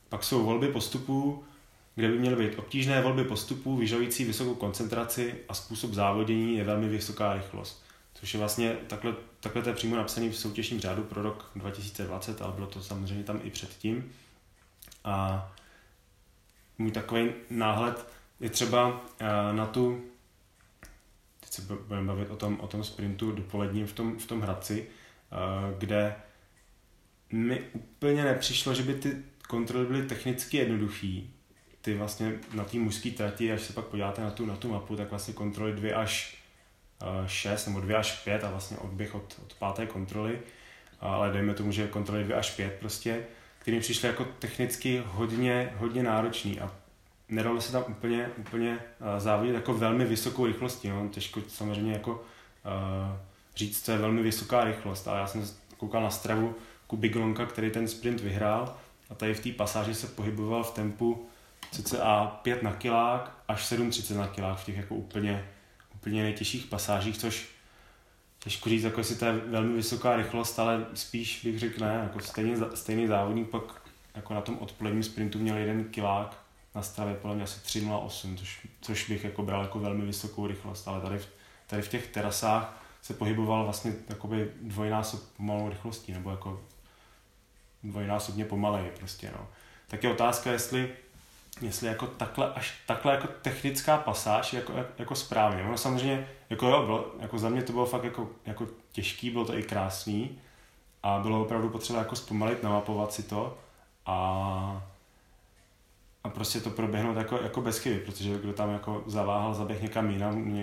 [0.10, 1.44] Pak jsou volby postupů,
[1.96, 6.90] kde by měly být obtížné volby postupů, vyžadující vysokou koncentraci a způsob závodění je velmi
[6.90, 7.84] vysoká rychlost.
[8.14, 12.42] Což je vlastně takhle, takhle to je přímo napsaný v soutěžním řádu pro rok 2020,
[12.42, 14.12] ale bylo to samozřejmě tam i předtím.
[15.04, 15.48] A
[16.78, 18.08] můj takový náhled
[18.40, 20.06] je třeba eh, na tu,
[21.40, 24.88] teď se budeme bavit o tom, o tom sprintu dopoledním v tom, v tom Hradci,
[24.88, 26.16] eh, kde
[27.32, 31.34] mi úplně nepřišlo, že by ty kontroly byly technicky jednoduchý.
[31.82, 34.96] Ty vlastně na té mužské trati, až se pak podíváte na tu, na tu mapu,
[34.96, 36.38] tak vlastně kontroly 2 až
[37.28, 40.40] 6 nebo 2 až 5 a vlastně odběh od, od páté kontroly,
[41.00, 43.24] ale dejme tomu, že kontroly 2 až 5 prostě,
[43.60, 46.72] který mi přišly jako technicky hodně, hodně náročný a
[47.30, 50.90] nedalo se tam úplně, úplně uh, závodit jako velmi vysokou rychlostí.
[50.90, 51.10] No.
[51.10, 53.18] Těžko samozřejmě jako uh,
[53.56, 55.08] říct, co je velmi vysoká rychlost.
[55.08, 55.46] A já jsem
[55.78, 56.56] koukal na stravu
[56.88, 58.78] Kubiglonka, který ten sprint vyhrál
[59.10, 61.28] a tady v té pasáži se pohyboval v tempu
[61.72, 65.50] cca 5 na kilák až 7,30 na kilák v těch jako úplně,
[65.96, 67.50] úplně nejtěžších pasážích, což
[68.40, 72.20] těžko říct, jako jestli to je velmi vysoká rychlost, ale spíš bych řekl ne, jako
[72.20, 73.82] stejný, stejný závodník pak
[74.16, 76.44] jako na tom odpoledním sprintu měl jeden kilák
[76.76, 80.88] na stravě podle mě asi 3.08, což, což bych jako bral jako velmi vysokou rychlost,
[80.88, 81.28] ale tady v,
[81.68, 86.62] tady v těch terasách se pohyboval vlastně jakoby dvojnásob pomalou rychlostí, nebo jako
[87.90, 89.48] dvojnásobně pomaleji prostě, no.
[89.88, 90.90] Tak je otázka, jestli,
[91.62, 95.64] jestli jako takhle, až takhle jako technická pasáž jako, jako správně.
[95.64, 99.46] Ono samozřejmě, jako jo, bylo, jako za mě to bylo fakt jako, jako těžký, bylo
[99.46, 100.40] to i krásný
[101.04, 103.58] a bylo opravdu potřeba jako zpomalit, namapovat si to
[104.06, 104.88] a
[106.28, 110.12] a prostě to proběhnout jako, jako bez chyby, protože kdo tam jako zaváhal, zaběh někam
[110.12, 110.56] jinam,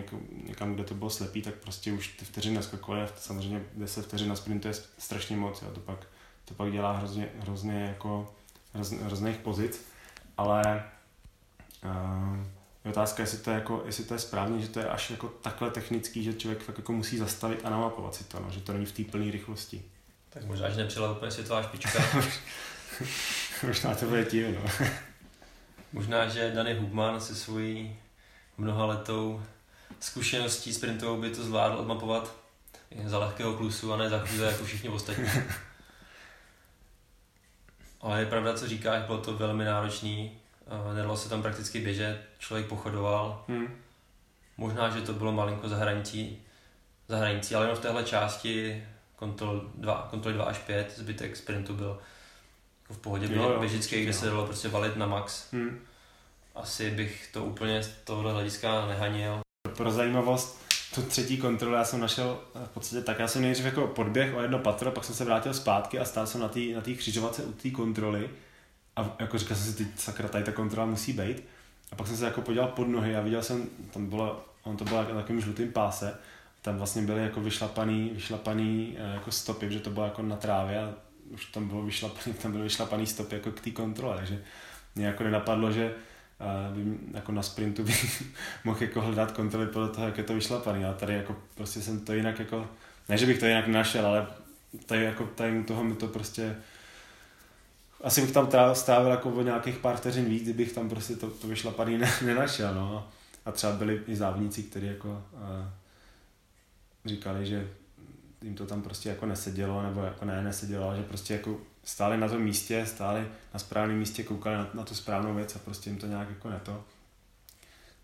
[0.46, 4.28] někam, kde to bylo slepý, tak prostě už ty vteřiny naskakovaly a samozřejmě 10 vteřin
[4.28, 6.06] na sprintu je strašně moc a to pak,
[6.44, 8.34] to pak dělá hrozně, hrozně jako
[8.74, 9.86] hrozně, hrozných pozic,
[10.36, 10.84] ale
[11.84, 12.36] uh,
[12.84, 15.28] je otázka, jestli to je, jako, jestli to je správně, že to je až jako
[15.28, 18.72] takhle technický, že člověk fakt jako musí zastavit a namapovat si to, no, že to
[18.72, 19.82] není v té plné rychlosti.
[20.30, 22.02] Tak možná, že nepřijela úplně světová špička.
[23.66, 24.86] možná to bude tím, no.
[25.92, 27.96] Možná, že Dany Hubman se svojí
[28.58, 29.42] mnohaletou
[30.00, 32.36] zkušeností sprintovou by to zvládl odmapovat
[33.04, 35.24] za lehkého klusu a ne za chvíle jako všichni ostatní.
[38.04, 40.32] Ale je pravda, co říkáš, bylo to velmi náročný.
[40.94, 43.44] Nedalo se tam prakticky běžet, člověk pochodoval.
[43.48, 43.66] Hmm.
[44.56, 46.42] Možná, že to bylo malinko za hranicí,
[47.08, 48.84] za hranicí ale jenom v téhle části
[49.16, 51.98] kontrol 2, kontroly 2 až 5, zbytek sprintu byl
[52.82, 55.52] jako v pohodě jo, jo, běžický, kde se dalo prostě valit na max.
[55.52, 55.80] Hmm.
[56.54, 59.40] Asi bych to úplně z tohohle hlediska nehanil.
[59.76, 60.63] Pro zajímavost,
[60.94, 64.40] tu třetí kontrolu já jsem našel v podstatě tak, já jsem nejdřív jako podběh o
[64.40, 67.42] jedno patro, pak jsem se vrátil zpátky a stál jsem na té na tý křižovatce
[67.42, 68.30] u té kontroly
[68.96, 71.44] a jako říkal jsem si, ty sakra, tady ta kontrola musí být.
[71.92, 74.84] A pak jsem se jako podíval pod nohy a viděl jsem, tam bylo, on to
[74.84, 76.18] bylo na takovým žlutým páse,
[76.62, 80.78] tam vlastně byly jako vyšlapaný, vyšlapaný eh, jako stopy, že to bylo jako na trávě
[80.78, 80.94] a
[81.30, 84.42] už tam bylo vyšlapaný, tam byly vyšlapaný stopy jako k té kontrole, takže
[84.94, 85.94] mě jako nenapadlo, že
[86.74, 88.22] by, jako na sprintu bych
[88.64, 90.84] mohl jako hledat kontroly podle toho, jak je to vyšlapaný.
[90.84, 92.68] A tady jako prostě jsem to jinak jako,
[93.08, 94.26] ne, že bych to jinak našel, ale
[94.86, 96.56] tady jako tady toho mi to prostě
[98.04, 101.46] asi bych tam strávil jako o nějakých pár vteřin víc, kdybych tam prostě to, to
[101.46, 103.08] vyšlapaný ne, nenašel, no.
[103.44, 105.40] A třeba byli i závodníci, kteří jako uh,
[107.04, 107.68] říkali, že
[108.42, 112.28] jim to tam prostě jako nesedělo, nebo jako ne, nesedělo, že prostě jako stáli na
[112.28, 115.98] tom místě, stáli na správném místě, koukali na, na tu správnou věc a prostě jim
[115.98, 116.84] to nějak jako neto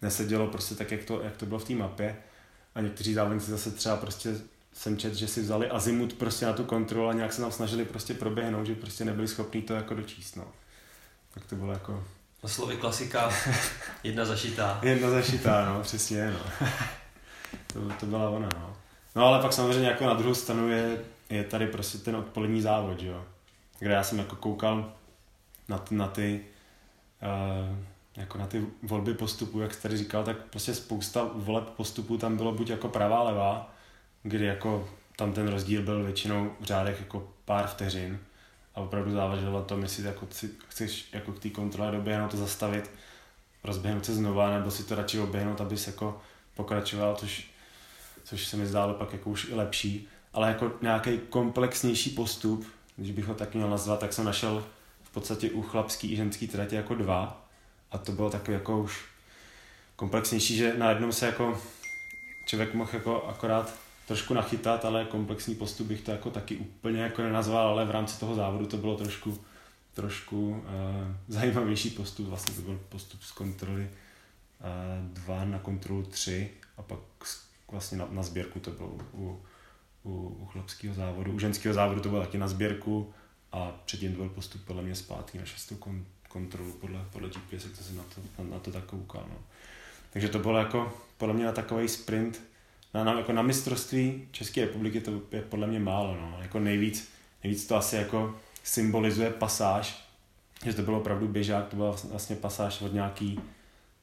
[0.02, 2.16] nesedělo prostě tak, jak to, jak to bylo v té mapě.
[2.74, 4.34] A někteří závodníci zase třeba prostě
[4.72, 7.84] jsem čet, že si vzali azimut prostě na tu kontrolu a nějak se nám snažili
[7.84, 10.44] prostě proběhnout, že prostě nebyli schopni to jako dočíst, no.
[11.34, 12.04] Tak to bylo jako...
[12.42, 13.32] Na slovy klasika,
[14.04, 14.80] jedna zašitá.
[14.82, 16.68] jedna zašitá, no, přesně, no.
[17.72, 18.76] to, to byla ona, no.
[19.16, 20.98] No ale pak samozřejmě jako na druhou stranu je,
[21.30, 23.24] je tady prostě ten odpolední závod, jo
[23.80, 24.92] kde já jsem jako koukal
[25.68, 26.44] na ty, na ty
[27.22, 27.78] uh,
[28.16, 32.36] jako na ty volby postupů, jak jsi tady říkal, tak prostě spousta voleb postupů tam
[32.36, 33.74] bylo buď jako pravá, levá,
[34.22, 38.18] kdy jako tam ten rozdíl byl většinou v řádech jako pár vteřin
[38.74, 40.26] a opravdu záleželo na tom, jestli jako
[40.68, 42.90] chceš jako k té kontrole doběhnout to zastavit,
[43.64, 46.20] rozběhnout se znova, nebo si to radši oběhnout, abys jako
[46.54, 47.50] pokračoval, což,
[48.24, 50.08] což se mi zdálo pak jako už i lepší.
[50.32, 52.66] Ale jako nějaký komplexnější postup,
[53.00, 54.64] když bych ho tak měl nazvat, tak jsem našel
[55.02, 57.46] v podstatě u chlapský i ženský tratě jako dva.
[57.90, 59.04] A to bylo takový jako už
[59.96, 61.60] komplexnější, že na jednom se jako
[62.46, 63.74] člověk mohl jako akorát
[64.06, 68.20] trošku nachytat, ale komplexní postup bych to jako taky úplně jako nenazval, ale v rámci
[68.20, 69.38] toho závodu to bylo trošku,
[69.94, 70.64] trošku uh,
[71.28, 73.90] zajímavější postup, vlastně to byl postup z kontroly
[75.12, 76.98] 2 uh, na kontrolu 3 a pak
[77.70, 79.42] vlastně na, na sběrku to bylo u,
[80.04, 81.32] u, u chlapského závodu.
[81.32, 83.12] U ženského závodu to bylo taky na sběrku
[83.52, 87.64] a předtím to byl postup podle mě zpátky na šestou kon, kontrolu podle, podle GPS,
[87.64, 89.26] jak jsem na to, na, na to tak koukal.
[89.30, 89.38] No.
[90.12, 92.40] Takže to bylo jako podle mě na takový sprint
[92.94, 96.14] na, na, jako na mistrovství České republiky to je podle mě málo.
[96.14, 96.38] No.
[96.42, 97.08] Jako nejvíc,
[97.44, 100.08] nejvíc to asi jako symbolizuje pasáž,
[100.64, 103.40] že to bylo opravdu běžák, to byla vlastně pasáž od nějaký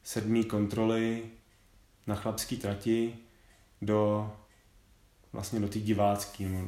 [0.04, 1.24] sedmý kontroly
[2.08, 3.14] na chlapský trati
[3.82, 4.32] do
[5.34, 6.60] vlastně do té divácké, no,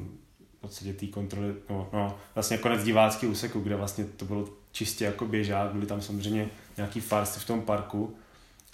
[0.57, 5.05] v podstatě té kontroly, no, no, vlastně konec divácký úseku, kde vlastně to bylo čistě
[5.05, 8.15] jako běžák, byly tam samozřejmě nějaký farsy v tom parku,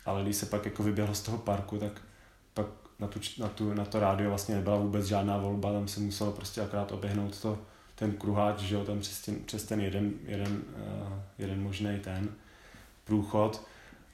[0.05, 2.01] ale když se pak jako vyběhlo z toho parku, tak
[2.53, 2.65] pak
[2.99, 6.31] na, tu, na, tu, na to rádio vlastně nebyla vůbec žádná volba, tam se muselo
[6.31, 7.59] prostě akorát oběhnout to,
[7.95, 12.29] ten kruháč, že jo, tam přes ten, přes ten jeden, jeden, uh, jeden možný ten
[13.03, 13.67] průchod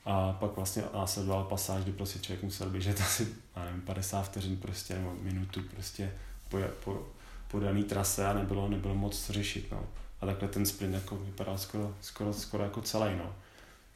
[0.06, 4.96] a pak vlastně následoval pasáž, kdy prostě člověk musel běžet asi, nevím, 50 vteřin prostě,
[4.96, 6.12] nebo minutu prostě
[6.50, 7.08] po, po,
[7.48, 9.86] po daný trase a nebylo, nebylo moc co řešit, no.
[10.22, 13.36] A takhle ten sprint jako vypadal skoro, skoro, skoro jako celý, no.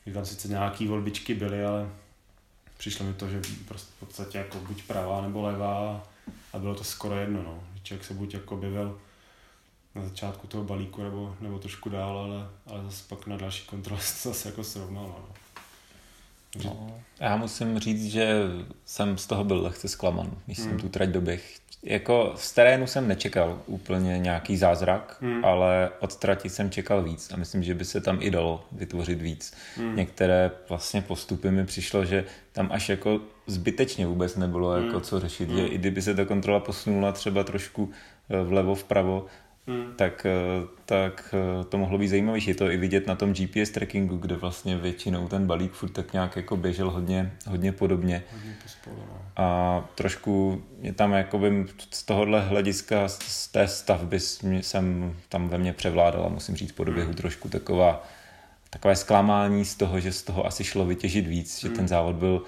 [0.05, 1.89] I tam sice nějaký volbičky byly, ale
[2.77, 6.03] přišlo mi to, že prostě v podstatě jako buď pravá nebo levá
[6.53, 7.63] a bylo to skoro jedno, no.
[7.83, 8.99] Člověk se buď jako objevil
[9.95, 14.01] na začátku toho balíku nebo, nebo trošku dál, ale, ale zase pak na další kontrole
[14.03, 15.07] se zase jako srovnalo.
[15.07, 15.44] No.
[16.63, 18.35] No, já musím říct, že
[18.85, 20.69] jsem z toho byl lehce zklaman, když hmm.
[20.69, 21.55] jsem tu trať doběh.
[21.83, 25.45] Jako z terénu jsem nečekal úplně nějaký zázrak, hmm.
[25.45, 29.21] ale od trati jsem čekal víc a myslím, že by se tam i dalo vytvořit
[29.21, 29.53] víc.
[29.77, 29.95] Hmm.
[29.95, 34.85] Některé vlastně postupy mi přišlo, že tam až jako zbytečně vůbec nebylo hmm.
[34.85, 35.57] jako co řešit, hmm.
[35.57, 37.91] že i kdyby se ta kontrola posunula třeba trošku
[38.29, 39.25] eh, vlevo, vpravo,
[39.67, 39.93] hmm.
[39.95, 42.49] tak, eh, tak eh, to mohlo být zajímavější.
[42.49, 46.13] Je to i vidět na tom GPS trackingu, kde vlastně většinou ten balík furt tak
[46.13, 48.23] nějak jako běžel hodně, hodně podobně.
[48.31, 49.21] Hodně pospolu, no.
[49.35, 55.73] A trošku je tam jakoby z tohohle hlediska, z té stavby jsem tam ve mně
[55.73, 57.17] převládala, musím říct, po doběhu hmm.
[57.17, 58.03] trošku taková
[58.69, 61.71] takové zklamání z toho, že z toho asi šlo vytěžit víc, hmm.
[61.71, 62.41] že ten závod byl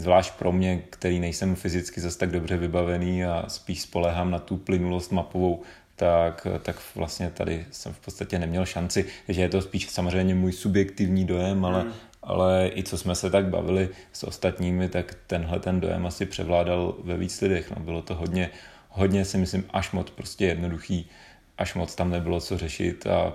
[0.00, 4.56] zvlášť pro mě, který nejsem fyzicky zase tak dobře vybavený a spíš spolehám na tu
[4.56, 5.62] plynulost mapovou,
[6.00, 10.52] tak, tak vlastně tady jsem v podstatě neměl šanci, že je to spíš samozřejmě můj
[10.52, 11.92] subjektivní dojem, ale, hmm.
[12.22, 16.94] ale i co jsme se tak bavili s ostatními, tak tenhle ten dojem asi převládal
[17.04, 17.70] ve víc lidech.
[17.70, 18.50] No, bylo to hodně,
[18.88, 21.10] hodně si myslím až moc prostě jednoduchý,
[21.58, 23.32] až moc tam nebylo co řešit a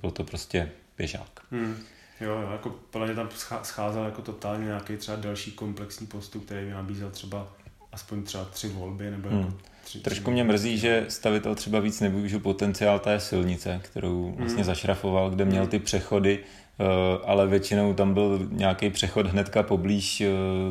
[0.00, 1.40] byl to prostě běžák.
[1.50, 1.76] Hmm.
[2.20, 3.28] Jo, jo, jako podle mě tam
[3.62, 7.52] scházel jako totálně nějaký třeba další komplexní postup, který by nabízel třeba
[7.94, 9.38] aspoň třeba tři volby nebo hmm.
[9.40, 9.52] jako
[9.84, 14.64] tři, Trošku mě mrzí, že stavitel třeba víc nevyužil potenciál té silnice, kterou vlastně hmm.
[14.64, 15.70] zašrafoval, kde měl hmm.
[15.70, 16.84] ty přechody, eh,
[17.24, 20.28] ale většinou tam byl nějaký přechod hnedka poblíž eh,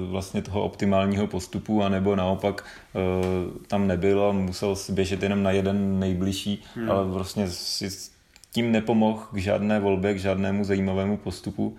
[0.10, 3.00] vlastně toho optimálního postupu, anebo naopak eh,
[3.68, 6.92] tam nebyl a musel si běžet jenom na jeden nejbližší, hmm.
[6.92, 7.90] ale vlastně si
[8.52, 11.78] tím nepomohl k žádné volbě, k žádnému zajímavému postupu.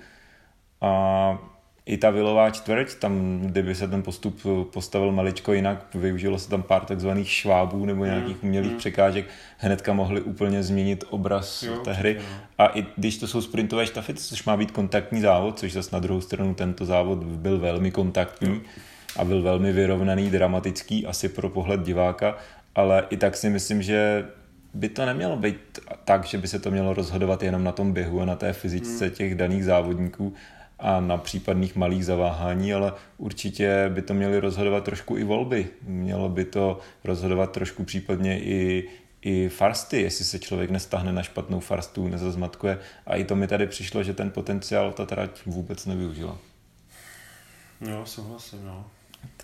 [0.80, 1.53] A
[1.86, 4.40] i ta vilová čtvrť, tam, kdyby se ten postup
[4.72, 8.78] postavil maličko jinak, využilo se tam pár takzvaných švábů nebo nějakých mm, umělých mm.
[8.78, 9.26] překážek,
[9.58, 12.16] hnedka mohli úplně změnit obraz jo, té hry.
[12.18, 12.24] Jo.
[12.58, 15.98] A i když to jsou sprintové štafety, což má být kontaktní závod, což zase na
[15.98, 18.60] druhou stranu tento závod byl velmi kontaktní jo.
[19.16, 22.36] a byl velmi vyrovnaný, dramatický, asi pro pohled diváka,
[22.74, 24.26] ale i tak si myslím, že
[24.74, 28.20] by to nemělo být tak, že by se to mělo rozhodovat jenom na tom běhu
[28.20, 29.14] a na té fyzice hmm.
[29.14, 30.34] těch daných závodníků
[30.78, 35.68] a na případných malých zaváhání, ale určitě by to měly rozhodovat trošku i volby.
[35.82, 38.88] Mělo by to rozhodovat trošku případně i,
[39.22, 42.78] i farsty, jestli se člověk nestáhne na špatnou farstu, nezazmatkuje.
[43.06, 46.38] A i to mi tady přišlo, že ten potenciál ta trať vůbec nevyužila.
[47.80, 48.84] Jo, souhlasím, no.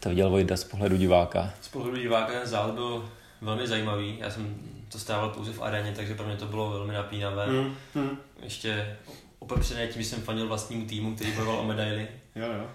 [0.00, 1.52] To viděl Vojda z pohledu diváka.
[1.60, 4.18] Z pohledu diváka ten zál byl velmi zajímavý.
[4.18, 4.54] Já jsem
[4.88, 7.46] to stával pouze v aréně, takže pro mě to bylo velmi napínavé.
[7.46, 8.18] Mm, mm.
[8.42, 8.96] Ještě
[9.40, 12.08] opepřené tím, že jsem fanil vlastnímu týmu, který bojoval o medaily.
[12.36, 12.70] Jo, jo.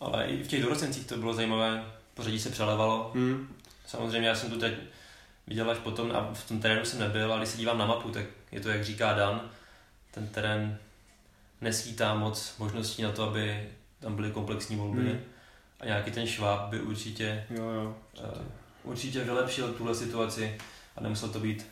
[0.00, 3.10] Ale i v těch dorocencích to bylo zajímavé, pořadí se přelevalo.
[3.14, 3.54] Mm.
[3.86, 4.74] Samozřejmě já jsem tu teď
[5.46, 8.10] viděl až potom a v tom terénu jsem nebyl, ale když se dívám na mapu,
[8.10, 9.50] tak je to, jak říká Dan,
[10.10, 10.78] ten terén
[11.60, 13.68] neskýtá moc možností na to, aby
[14.00, 15.00] tam byly komplexní volby.
[15.00, 15.20] Mm.
[15.80, 18.38] A nějaký ten šváb by určitě, jo, jo, určitě.
[18.38, 18.44] Uh,
[18.84, 20.58] určitě vylepšil tuhle situaci
[20.96, 21.66] a nemusel to být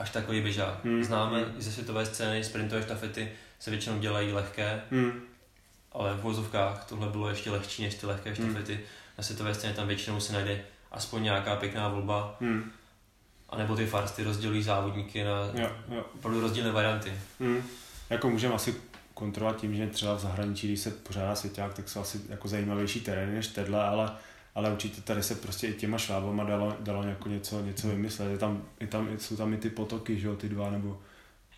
[0.00, 0.84] až takový běžák.
[0.84, 1.04] Hmm.
[1.04, 1.54] Známe hmm.
[1.58, 5.12] i ze světové scény, sprintové štafety se většinou dělají lehké, hmm.
[5.92, 8.50] ale v vozovkách tohle bylo ještě lehčí než ty lehké hmm.
[8.50, 8.74] štafety.
[8.74, 8.84] Hmm.
[9.18, 12.36] Na světové scéně tam většinou se najde aspoň nějaká pěkná volba.
[12.40, 12.72] Hmm.
[13.48, 16.04] A nebo ty farsty rozdělují závodníky na jo, jo.
[16.14, 17.12] opravdu rozdílné varianty.
[17.40, 17.62] Hmm.
[18.10, 18.74] Jako můžeme asi
[19.14, 23.00] kontrolovat tím, že třeba v zahraničí, když se pořádá svěťák, tak jsou asi jako zajímavější
[23.00, 24.10] terény než tenhle, ale
[24.54, 28.30] ale určitě tady se prostě i těma švábama dalo, dalo jako něco, něco vymyslet.
[28.30, 30.98] Je tam, je tam, jsou tam i ty potoky, že jo, ty dva nebo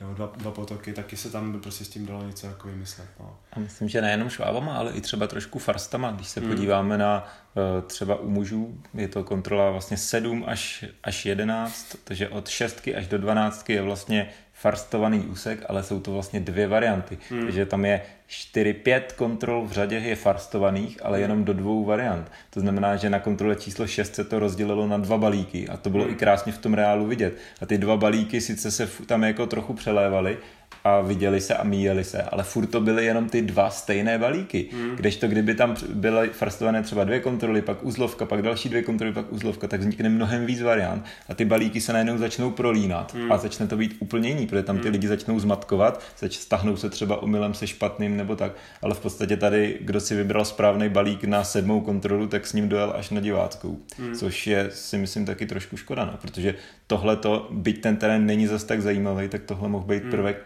[0.02, 3.08] jo, dva, dva potoky, taky se tam prostě s tím dalo něco jako vymyslet.
[3.20, 3.36] No.
[3.52, 6.10] A myslím, že nejenom švábama, ale i třeba trošku farstama.
[6.10, 6.48] Když se hmm.
[6.50, 7.26] podíváme na
[7.56, 12.88] eh, třeba u mužů, je to kontrola vlastně 7 až, až 11, takže od 6
[12.96, 14.30] až do 12 je vlastně
[14.62, 17.18] farstovaný úsek, ale jsou to vlastně dvě varianty.
[17.30, 17.42] Hmm.
[17.42, 22.30] Takže tam je 4-5 kontrol v řadě je farstovaných, ale jenom do dvou variant.
[22.50, 25.90] To znamená, že na kontrole číslo 6 se to rozdělilo na dva balíky a to
[25.90, 26.12] bylo hmm.
[26.12, 27.36] i krásně v tom reálu vidět.
[27.60, 30.38] A ty dva balíky sice se tam jako trochu přelévaly,
[30.84, 34.68] a viděli se a míjeli se, ale furt to byly jenom ty dva stejné balíky.
[34.72, 34.96] Hmm.
[34.96, 39.32] Kdežto kdyby tam byly farstované třeba dvě kontroly, pak uzlovka, pak další dvě kontroly, pak
[39.32, 43.32] uzlovka, tak vznikne mnohem víc variant a ty balíky se najednou začnou prolínat hmm.
[43.32, 44.92] a začne to být úplně jiný, protože tam ty hmm.
[44.92, 48.52] lidi začnou zmatkovat, zač stahnou se třeba omylem se špatným nebo tak,
[48.82, 52.68] ale v podstatě tady, kdo si vybral správný balík na sedmou kontrolu, tak s ním
[52.68, 54.14] dojel až na diváckou, hmm.
[54.14, 56.54] což je si myslím taky trošku škoda, no, protože
[56.92, 60.10] tohle to, byť ten terén není zas tak zajímavý, tak tohle mohl být hmm.
[60.10, 60.36] prvek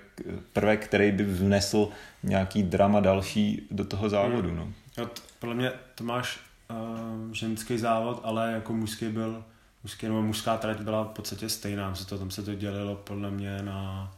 [0.53, 1.89] prvek, který by vnesl
[2.23, 4.49] nějaký drama další do toho závodu.
[4.49, 4.59] Hmm.
[4.59, 4.69] No.
[4.99, 6.41] No, podle mě to máš
[6.71, 9.45] uh, ženský závod, ale jako mužský byl,
[9.83, 13.31] mužský, nebo mužská trať byla v podstatě stejná, se to, tam se to dělilo podle
[13.31, 14.13] mě na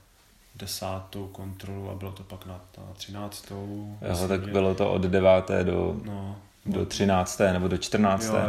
[0.54, 3.98] desátou kontrolu a bylo to pak na, na třináctou.
[4.08, 6.36] Jo, tak bylo to od deváté do, no,
[6.68, 7.38] do 13.
[7.52, 8.24] nebo do 14.
[8.24, 8.40] Jo, jo,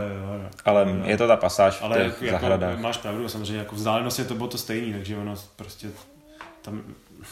[0.41, 0.49] jo.
[0.65, 1.03] Ale jo, jo.
[1.05, 2.79] je to ta pasáž v Ale těch jako, zahradách.
[2.79, 5.89] Máš pravdu, samozřejmě, jako vzdálenost je to bylo to stejný, takže ono prostě
[6.61, 6.83] tam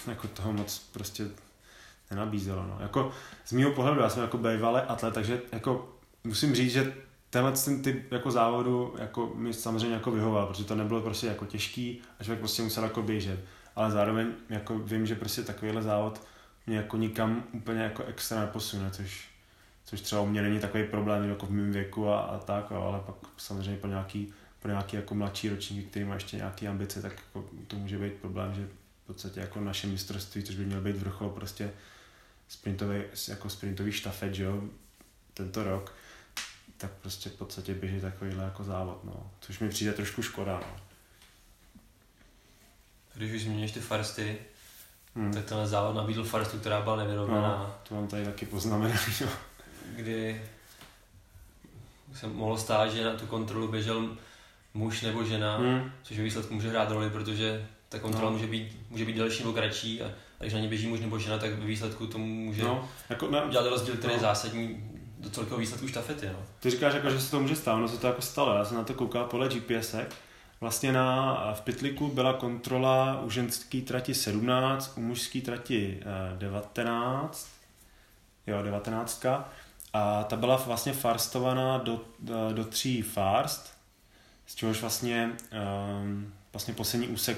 [0.07, 1.23] jako toho moc prostě
[2.11, 2.63] nenabízelo.
[2.63, 2.77] No.
[2.79, 3.11] Jako
[3.45, 5.89] z mého pohledu, já jsem jako bývalý atlet, takže jako
[6.23, 6.93] musím říct, že
[7.29, 11.45] tenhle ten typ jako závodu jako mi samozřejmě jako vyhoval, protože to nebylo prostě jako
[11.45, 13.39] těžký a člověk prostě musel jako běžet.
[13.75, 16.21] Ale zároveň jako vím, že prostě takovýhle závod
[16.67, 19.29] mě jako nikam úplně jako extra neposune, což,
[19.87, 22.99] což třeba u mě není takový problém jako v mém věku a, a tak, ale
[22.99, 27.11] pak samozřejmě pro nějaký, pro nějaký jako mladší ročníky, který má ještě nějaké ambice, tak
[27.11, 28.67] jako to může být problém, že
[29.03, 31.71] v podstatě jako naše mistrovství, což by měl být vrchol prostě
[32.47, 34.63] sprintový, jako sprintový štafet, že jo,
[35.33, 35.93] tento rok,
[36.77, 39.31] tak prostě v podstatě běží takovýhle jako závod, no.
[39.39, 40.77] Což mi přijde trošku škoda, no.
[43.13, 44.37] Když už zmíníš ty farsty,
[45.15, 45.33] hmm.
[45.33, 47.57] tak ten závod nabídl farstu, která byla nevyrovnaná.
[47.57, 49.46] No, to mám tady taky poznamenaný, no.
[49.95, 50.41] Kdy
[52.13, 54.17] se mohlo stát, že na tu kontrolu běžel
[54.73, 55.91] muž nebo žena, hmm.
[56.03, 58.37] což ve výsledku může hrát roli, protože ta kontrola no.
[58.37, 60.05] může, být, může být delší nebo kratší a,
[60.39, 63.31] a když na ně běží muž nebo žena, tak ve výsledku to může no, jako
[63.31, 64.17] na, dělat rozdíl, který no.
[64.17, 64.83] je zásadní
[65.19, 66.27] do celkového výsledku štafety.
[66.27, 66.39] No.
[66.59, 68.55] Ty říkáš, jako, že se to může stát, no se to jako stalo.
[68.55, 70.15] Já jsem na to koukal podle GPSek.
[70.61, 76.03] Vlastně na, v Pytliku byla kontrola u ženské trati 17, u mužské trati
[76.37, 77.49] 19,
[78.47, 79.25] eh, jo, 19.
[79.93, 83.73] A ta byla vlastně farstovaná do, do, do tří farst,
[84.47, 85.31] z čehož vlastně,
[86.01, 87.37] um, vlastně poslední úsek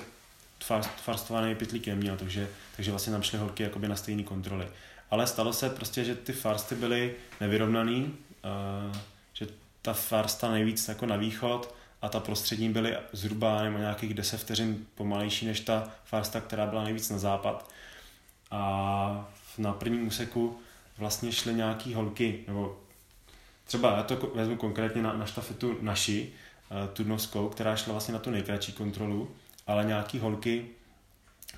[0.97, 4.67] farstovaný pitlík neměl, takže, takže vlastně tam šly holky jakoby na stejné kontroly.
[5.11, 8.95] Ale stalo se prostě, že ty farsty byly nevyrovnaný, uh,
[9.33, 9.47] že
[9.81, 14.85] ta farsta nejvíc jako na východ a ta prostřední byly zhruba nebo nějakých 10 vteřin
[14.95, 17.69] pomalejší než ta farsta, která byla nejvíc na západ.
[18.51, 20.59] A na prvním úseku
[20.99, 22.79] vlastně šly nějaký holky, nebo
[23.65, 26.29] třeba já to vezmu konkrétně na, na štafetu naši,
[26.71, 29.29] uh, turnovskou, která šla vlastně na tu nejkratší kontrolu
[29.69, 30.65] ale nějaký holky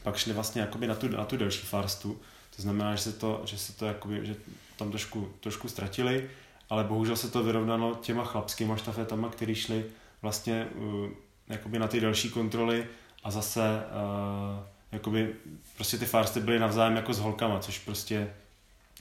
[0.04, 2.20] pak šly vlastně jakoby na tu, na tu delší farstu,
[2.56, 4.36] to znamená, že se to, že se to jakoby, že
[4.78, 6.30] tam trošku, trošku ztratili,
[6.70, 9.86] ale bohužel se to vyrovnalo těma chlapskýma štafetama, který šli
[10.22, 11.10] vlastně uh,
[11.48, 12.88] jakoby na ty další kontroly
[13.24, 15.36] a zase uh, jakoby
[15.76, 18.34] prostě ty farsty byly navzájem jako s holkama, což prostě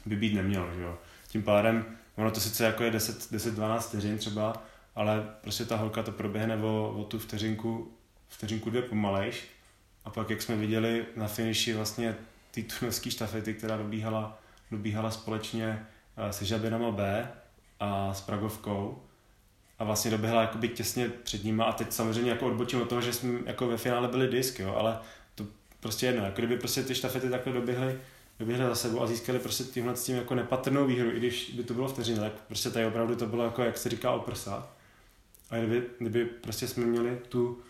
[0.07, 0.99] by být nemělo, že jo.
[1.29, 1.85] Tím pádem,
[2.17, 4.63] ono to sice jako je 10-12 vteřin třeba,
[4.95, 7.93] ale prostě ta holka to proběhne o, o tu vteřinku
[8.29, 9.45] vteřinku dvě pomalejš.
[10.05, 12.17] A pak, jak jsme viděli na finiši vlastně
[12.51, 14.39] ty tunovské štafety, která dobíhala,
[14.71, 15.87] dobíhala společně
[16.17, 17.33] eh, se Žabinama B
[17.81, 19.03] a s Pragovkou,
[19.79, 23.13] a vlastně doběhla jakoby těsně před nima a teď samozřejmě jako odbočím od toho, že
[23.13, 24.99] jsme jako ve finále byli disk, jo, ale
[25.35, 25.47] to
[25.81, 28.01] prostě jedno, jako kdyby prostě ty štafety takhle doběhly,
[28.41, 31.65] doběhly za sebou a získali prostě tímhle s tím jako nepatrnou výhru, i když by
[31.65, 34.73] to bylo vteřina, tak prostě tady opravdu to bylo jako, jak se říká, o prsa.
[35.51, 37.63] A kdyby, kdyby prostě jsme měli tu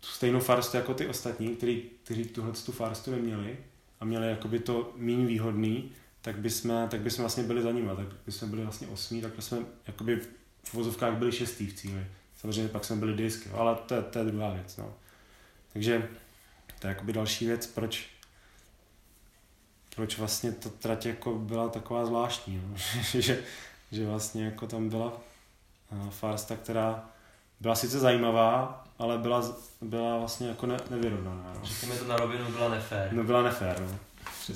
[0.00, 3.56] tu stejnou farstu jako ty ostatní, který, kteří tuhle tu farstu neměli
[4.00, 5.92] a měli jakoby to méně výhodný,
[6.22, 8.88] tak by jsme, tak by jsme vlastně byli za nimi, tak by jsme byli vlastně
[8.88, 10.20] osmí, tak jsme jakoby
[10.64, 12.06] v vozovkách byli šestý v cíli.
[12.36, 14.76] Samozřejmě pak jsme byli disky, ale to, to je druhá věc.
[14.76, 14.94] No.
[15.72, 16.08] Takže
[16.78, 18.10] to je jakoby další věc, proč,
[19.98, 22.62] proč vlastně ta trať jako byla taková zvláštní.
[22.66, 22.76] No.
[23.20, 23.38] že,
[23.92, 25.12] že vlastně jako tam byla
[25.92, 27.04] eh, farsta, která
[27.60, 31.52] byla sice zajímavá, ale byla, byla vlastně jako ne, nevyrovnaná.
[31.54, 31.60] No.
[31.62, 33.08] Řekněme to na rovinu, byla nefér.
[33.12, 33.98] No byla nefér, no.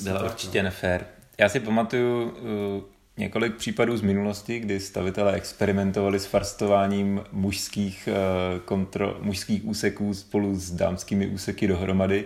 [0.03, 0.65] byla tak, určitě no.
[0.65, 1.07] nefér.
[1.39, 2.83] Já si pamatuju uh,
[3.17, 10.55] několik případů z minulosti, kdy stavitelé experimentovali s farstováním mužských, uh, kontro, mužských úseků spolu
[10.55, 12.25] s dámskými úseky dohromady.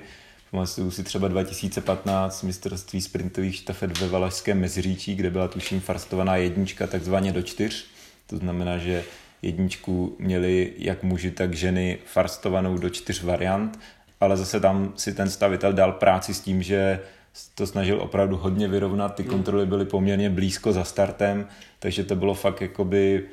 [0.57, 6.86] Pamatuju si třeba 2015 mistrovství sprintových štafet ve Valašském Meziříčí, kde byla tuším farstovaná jednička
[6.86, 7.86] takzvaně do čtyř.
[8.26, 9.04] To znamená, že
[9.42, 13.78] jedničku měli jak muži, tak ženy farstovanou do čtyř variant,
[14.20, 17.00] ale zase tam si ten stavitel dal práci s tím, že
[17.54, 19.32] to snažil opravdu hodně vyrovnat, ty hmm.
[19.32, 21.48] kontroly byly poměrně blízko za startem,
[21.78, 23.26] takže to bylo fakt jakoby,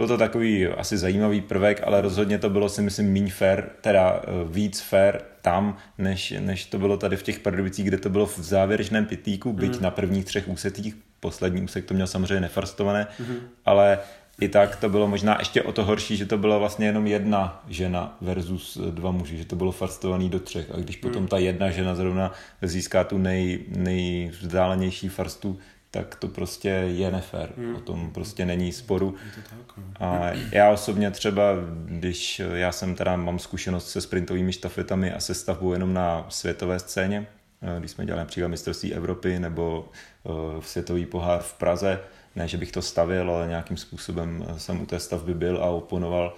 [0.00, 4.22] byl to takový asi zajímavý prvek, ale rozhodně to bylo si myslím méně fair, teda
[4.22, 8.26] eh, víc fair tam, než, než to bylo tady v těch Pardubicích, kde to bylo
[8.26, 9.82] v závěrečném pitíku, byť mm.
[9.82, 13.36] na prvních třech úsetích, poslední úsek to měl samozřejmě nefarstované, mm.
[13.64, 13.98] ale
[14.40, 17.64] i tak to bylo možná ještě o to horší, že to byla vlastně jenom jedna
[17.68, 20.70] žena versus dva muži, že to bylo farstovaný do třech.
[20.74, 21.28] A když potom hmm.
[21.28, 22.32] ta jedna žena zrovna
[22.62, 25.58] získá tu nej, nejvzdálenější farstu
[25.90, 27.52] tak to prostě je nefér.
[27.56, 27.76] Hmm.
[27.76, 29.14] O tom prostě není sporu.
[29.24, 29.84] Je to tak.
[30.00, 31.42] A já osobně třeba,
[31.84, 36.78] když já jsem teda mám zkušenost se sprintovými štafetami a se stavbou jenom na světové
[36.78, 37.26] scéně,
[37.62, 39.88] eh, když jsme dělali například mistrovství Evropy nebo
[40.26, 40.30] eh,
[40.62, 42.00] světový pohár v Praze,
[42.36, 46.34] ne, že bych to stavil, ale nějakým způsobem jsem u té stavby byl a oponoval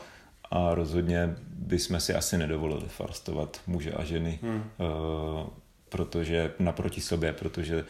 [0.51, 4.63] a rozhodně bychom si asi nedovolili farstovat muže a ženy, Hmm.
[4.81, 5.51] eh,
[5.89, 7.85] protože naproti sobě, protože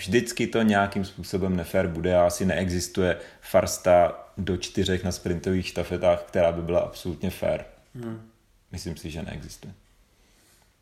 [0.00, 6.22] vždycky to nějakým způsobem nefér bude a asi neexistuje farsta do čtyřech na sprintových štafetách,
[6.22, 7.64] která by byla absolutně fér.
[7.94, 8.22] Hmm.
[8.72, 9.72] Myslím si, že neexistuje.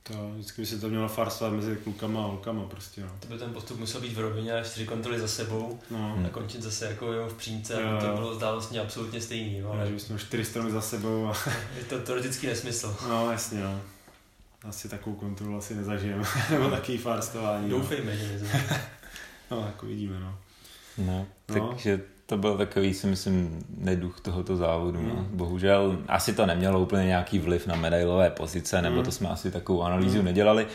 [0.03, 3.09] To vždycky by se to mělo farsovat mezi klukama a holkama prostě, no.
[3.21, 6.27] To by ten postup musel být v rovině a čtyři kontroly za sebou No, Hmm.
[6.27, 8.15] a končit zase jako jenom v přímce, Jo, to jo.
[8.17, 9.59] bylo zdálostně absolutně stejný.
[9.59, 11.35] Jo, ale že bychom čtyři strany za sebou a
[11.79, 12.97] je to teoretický nesmysl.
[13.09, 13.81] no jasně, no.
[14.69, 17.69] Asi takovou kontrolu asi nezažijeme, nebo takový farstování.
[17.71, 17.79] no.
[17.79, 18.49] Doufejme, že nezem.
[19.51, 20.35] No, jako vidíme, no.
[20.99, 21.69] No, No.
[21.69, 25.03] takže to byl takový, si myslím, neduch tohoto závodu.
[25.03, 25.15] No.
[25.15, 25.29] Hmm.
[25.33, 29.05] Bohužel asi to nemělo úplně nějaký vliv na medailové pozice, nebo Hmm.
[29.05, 30.25] to jsme asi takovou analýzu Hmm.
[30.25, 30.67] nedělali,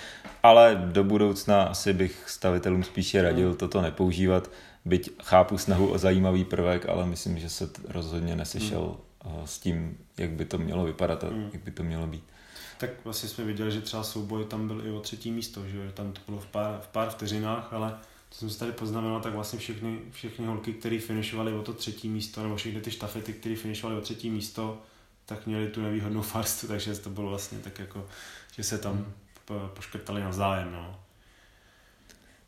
[0.44, 4.50] ale do budoucna asi bych stavitelům spíše radil toto nepoužívat,
[4.86, 8.96] byť chápu snahu o zajímavý prvek, ale myslím, že se rozhodně nesešel
[9.26, 12.24] eh, s tím, jak by to mělo vypadat a jak by to mělo být.
[12.78, 16.12] Tak vlastně jsme viděli, že třeba souboj tam byl i o třetí místo, že tam
[16.12, 17.94] to bylo v pár, v pár vteřinách, ale
[18.34, 22.10] co jsem si tady poznamenal, tak vlastně všechny, všechny holky, které finišovaly o to třetí
[22.10, 24.82] místo, nebo všechny ty štafety, které finišovaly o třetí místo,
[25.26, 28.08] tak měli tu nevýhodnou farstu, takže to bylo vlastně tak jako,
[28.56, 29.14] že se tam
[29.46, 31.00] po- poškrtali navzájem, no.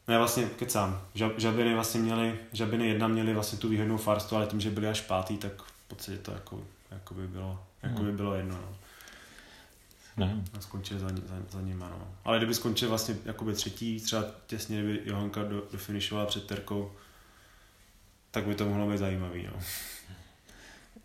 [0.08, 1.02] Ne, vlastně kecám.
[1.14, 4.88] Žab, žabiny vlastně měli, žabiny jedna měli vlastně tu výhodnou farstu, ale tím, že byli
[4.88, 8.78] až pátý, tak v podstatě to jako, jako by bylo, jako by bylo jedno, no.
[10.18, 10.44] Ne?
[10.54, 12.08] A skončil za, za, za nima, no.
[12.26, 16.92] Ale kdyby skončil vlastně jakoby třetí, třeba těsně, kdyby Johanka do, dofinišovala před Terkou,
[18.32, 19.60] tak by to mohlo být zajímavý, no.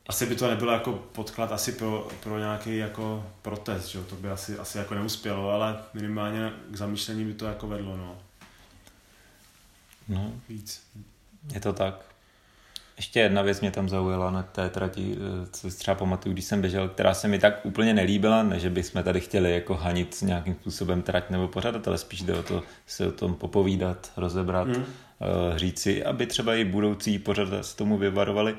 [0.06, 4.04] Asi by to nebylo jako podklad asi pro, pro nějaký jako protest, že jo?
[4.04, 8.18] to by asi, asi jako neuspělo, ale minimálně k zamýšlení by to jako vedlo, no.
[10.08, 10.82] No, Víc.
[11.54, 12.09] Je to tak.
[13.00, 16.44] Ještě jedna věc mě tam zaujala na té trati, eh, co si třeba pamatuju, když
[16.44, 20.16] jsem běžel, která se mi tak úplně nelíbila, ne, že bychom tady chtěli jako hanit
[20.22, 24.66] nějakým způsobem trať nebo pořádat, ale spíš jde o to se o tom popovídat, rozebrat,
[24.68, 24.74] Mm.
[24.74, 24.84] mm.
[25.56, 28.54] říci, aby třeba i budoucí pořad se tomu vyvarovali.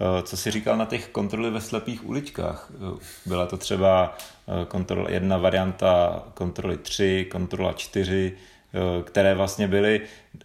[0.00, 2.70] Eh, Co si říkal na těch kontroly ve slepých uličkách?
[2.74, 4.16] Eh, Byla to třeba
[4.62, 8.32] eh, kontrola, jedna varianta kontroly 3, kontrola 4,
[8.74, 10.00] eh, které vlastně byly,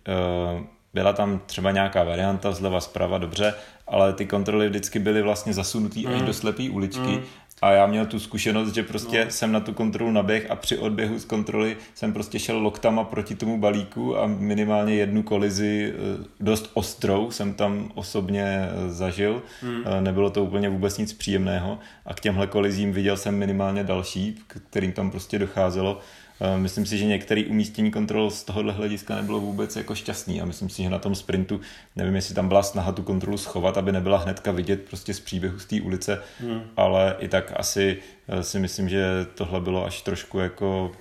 [0.07, 0.63] eh,
[0.93, 3.53] byla tam třeba nějaká varianta zleva zprava, dobře,
[3.87, 6.25] ale ty kontroly vždycky byly vlastně zasunutý až Mm.
[6.25, 7.21] do slepý uličky Mm.
[7.61, 9.31] a já měl tu zkušenost, že prostě No.
[9.31, 13.35] jsem na tu kontrolu naběh a při odběhu z kontroly jsem prostě šel loktama proti
[13.35, 19.41] tomu balíku a minimálně jednu kolizi eh, dost ostrou jsem tam osobně eh, zažil.
[19.63, 19.83] Mm.
[20.03, 24.59] Nebylo to úplně vůbec nic příjemného a k těmhle kolizím viděl jsem minimálně další, k
[24.69, 25.99] kterým tam prostě docházelo.
[26.43, 30.45] Eh, Myslím si, že některé umístění kontrol z tohohle hlediska nebylo vůbec jako šťastný a
[30.45, 31.61] myslím si, že na tom sprintu,
[31.95, 35.59] nevím, jestli tam byla snaha tu kontrolu schovat, aby nebyla hnedka vidět prostě z příběhu
[35.59, 36.61] z té ulice, Mm.
[36.77, 40.91] ale i tak asi eh, si myslím, že tohle bylo až trošku jako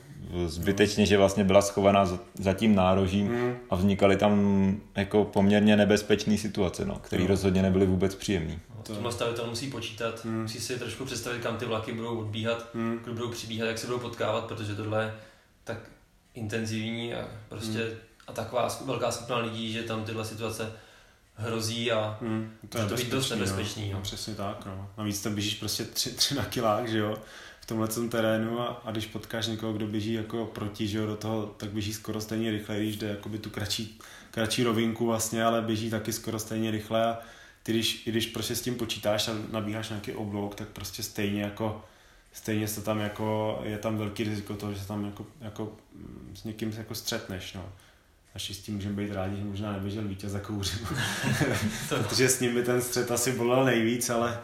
[0.46, 3.54] zbytečně, že vlastně byla schovaná za- tím nárožím Mm.
[3.70, 7.28] a vznikaly tam jako poměrně nebezpečné situace, no, které Jo.
[7.28, 8.58] rozhodně nebyly vůbec příjemné.
[8.82, 10.42] To- Tímhle stavitel musí počítat, Hmm.
[10.42, 12.98] musí si trošku představit, kam ty vlaky budou odbíhat, Mm.
[13.04, 15.12] kdo budou přibíhat, jak se budou potkávat, protože tohle je
[15.74, 15.90] tak
[16.34, 17.94] intenzivní a prostě Hmm.
[18.26, 20.72] a taková velká skupina lidí, že tam tyhle situace
[21.34, 23.92] hrozí a Mm, to Může to být dost bezpečný, nebezpečný, No.
[23.92, 23.96] no.
[23.98, 24.02] no.
[24.02, 24.90] přesně tak, no.
[24.98, 27.16] Navíc tam běžíš prostě tři, tři na kilách, že jo,
[27.60, 31.16] v tomhle terénu a, a, když potkáš někoho, kdo běží jako proti, že jo, do
[31.16, 33.98] toho, tak běží skoro stejně rychle, když jde jakoby tu kratší,
[34.30, 37.18] kratší rovinku vlastně, ale běží taky skoro stejně rychle a
[37.62, 41.84] ty když, když prostě s tím počítáš a nabíháš nějaký oblouk, tak prostě stejně jako
[42.32, 46.32] stejně se tam jako, je tam velký riziko toho, že se tam jako, jako mm,
[46.36, 47.72] s někým jako střetneš, no.
[48.34, 50.86] Naštěstí můžeme být rádi, že možná neběžel vítěz za kouřím.
[51.88, 54.40] to, protože s ním by ten střet asi bolel nejvíc, ale,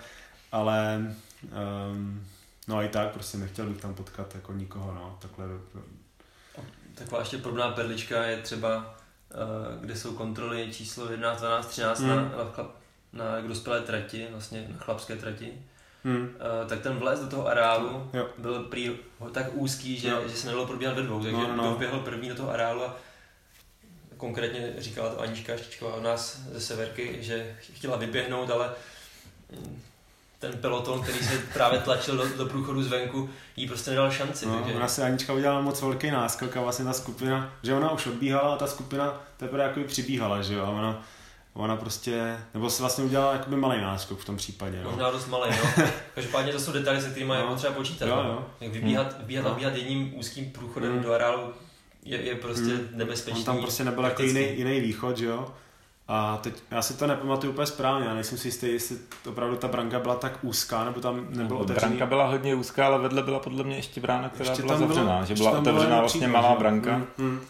[0.53, 1.07] ale
[1.91, 2.27] um,
[2.69, 5.47] no i tak prostě nechtěl bych tam potkat jako nikoho, no, takhle.
[6.95, 8.97] taková ještě podobná perlička je třeba,
[9.31, 12.09] eh, kde jsou kontroly číslo 11, 12, 13 Hmm.
[12.09, 12.69] na, na,
[13.13, 15.53] na dospělé trati, vlastně na chlapské trati,
[16.07, 16.29] Hmm.
[16.65, 18.27] Eh, tak ten vlez do toho areálu Jo.
[18.39, 18.91] byl prý
[19.33, 20.23] tak úzký, že, Jo.
[20.27, 22.97] že se nedalo probíhat ve dvou, takže No, no, vběhl první do toho areálu a
[24.17, 28.71] konkrétně říkala to Anička Štičková od nás ze Severky, že chtěla vyběhnout, ale
[29.53, 29.83] mm,
[30.39, 34.47] ten peloton, který se právě tlačil do, do průchodu zvenku, jí prostě nedal šanci.
[34.47, 34.75] No, takže...
[34.75, 38.55] Ona se Anička udělala moc velký náskok a vlastně ta skupina, že ona už odbíhala
[38.55, 41.05] a ta skupina teprve jako přibíhala, že jo, a ona,
[41.57, 44.81] ona prostě, nebo se vlastně udělala jakoby malý náskok v tom případě.
[44.85, 44.91] No.
[44.91, 45.85] Možná dost malý, no.
[46.15, 47.35] Každopádně to jsou detaily, se kterými no.
[47.35, 48.07] je potřeba počítat.
[48.07, 48.29] Jo, no.
[48.31, 48.45] jo.
[48.61, 49.51] Jak vybíhat, vybíhat No.
[49.51, 51.03] a vybíhat jedním úzkým průchodem Hmm.
[51.03, 51.53] do areálu
[52.05, 52.89] je, je prostě Hmm.
[52.93, 53.41] nebezpečný.
[53.41, 55.49] On tam prostě nebyl jako jiný, jiný východ, že jo.
[56.09, 58.97] A teď, já si to nepamatuju úplně správně, já nejsem si jistý, jestli
[59.29, 61.89] opravdu ta branka byla tak úzká, nebo tam nebylo otevřený.
[61.97, 65.25] Branka byla hodně úzká, ale vedle byla podle mě ještě brána, která Ještě byla zavřená,
[65.25, 66.95] že byla otevřená vlastně malá branka.
[66.95, 67.41] Hmm, hmm.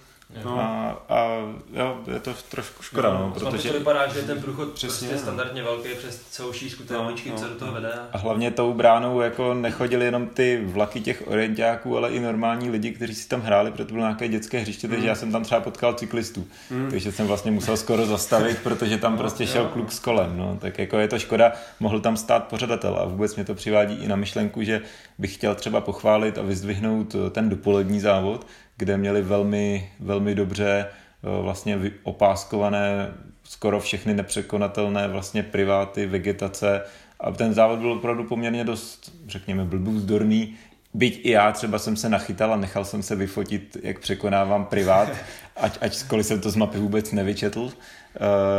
[0.44, 0.60] No.
[0.60, 1.26] A, a
[1.72, 5.06] jo, je to trošku škoda, Jo, no, Protože to vypadá, že ten průchod Přesně, Přesně,
[5.06, 5.10] no.
[5.12, 7.80] prostě standardně velký přes celou šířku té No, uličky, no, co do toho no.
[7.80, 7.92] vede.
[8.12, 12.90] a hlavně tou bránou jako nechodili jenom ty vlaky těch orientáků, ale i normální lidi,
[12.92, 15.08] kteří si tam hráli, protože to bylo nějaké dětské hřiště, takže Hmm.
[15.08, 16.46] já jsem tam třeba potkal cyklistů.
[16.70, 16.90] Hmm.
[16.90, 19.48] Takže jsem vlastně musel skoro zastavit, protože tam No, prostě jo.
[19.52, 20.38] šel kluk s kolem.
[20.38, 20.58] No.
[20.60, 24.08] Tak jako je to škoda, mohl tam stát pořadatel a vůbec mě to přivádí i
[24.08, 24.80] na myšlenku, že
[25.18, 28.46] bych chtěl třeba pochválit a vyzdvihnout ten dopolední závod,
[28.76, 33.14] kde měli velmi, velmi dobře eh, vlastně opáskované
[33.44, 36.82] skoro všechny nepřekonatelné vlastně priváty, vegetace
[37.20, 40.56] a ten závod byl opravdu poměrně dost, řekněme, blbůzdorný,
[40.94, 45.08] Byť i já třeba jsem se nachytal a nechal jsem se vyfotit, jak překonávám privát,
[45.56, 47.72] ať, ačkoliv jsem to z mapy vůbec nevyčetl.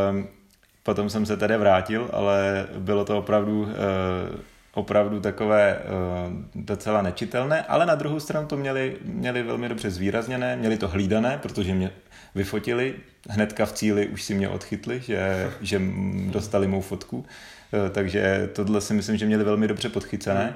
[0.10, 0.28] Ehm,
[0.88, 4.38] Potom jsem se tedy vrátil, ale bylo to opravdu, eh,
[4.78, 5.84] opravdu takové eh,
[6.56, 11.40] docela nečitelné, ale na druhou stranu to měli, měli velmi dobře zvýrazněné, měli to hlídané,
[11.42, 11.92] protože mě
[12.36, 12.96] vyfotili,
[13.30, 17.26] hnedka v cíli už si mě odchytli, že, že mm, dostali mou fotku,
[17.74, 20.54] Eh, takže tohle si myslím, že měli velmi dobře podchycené.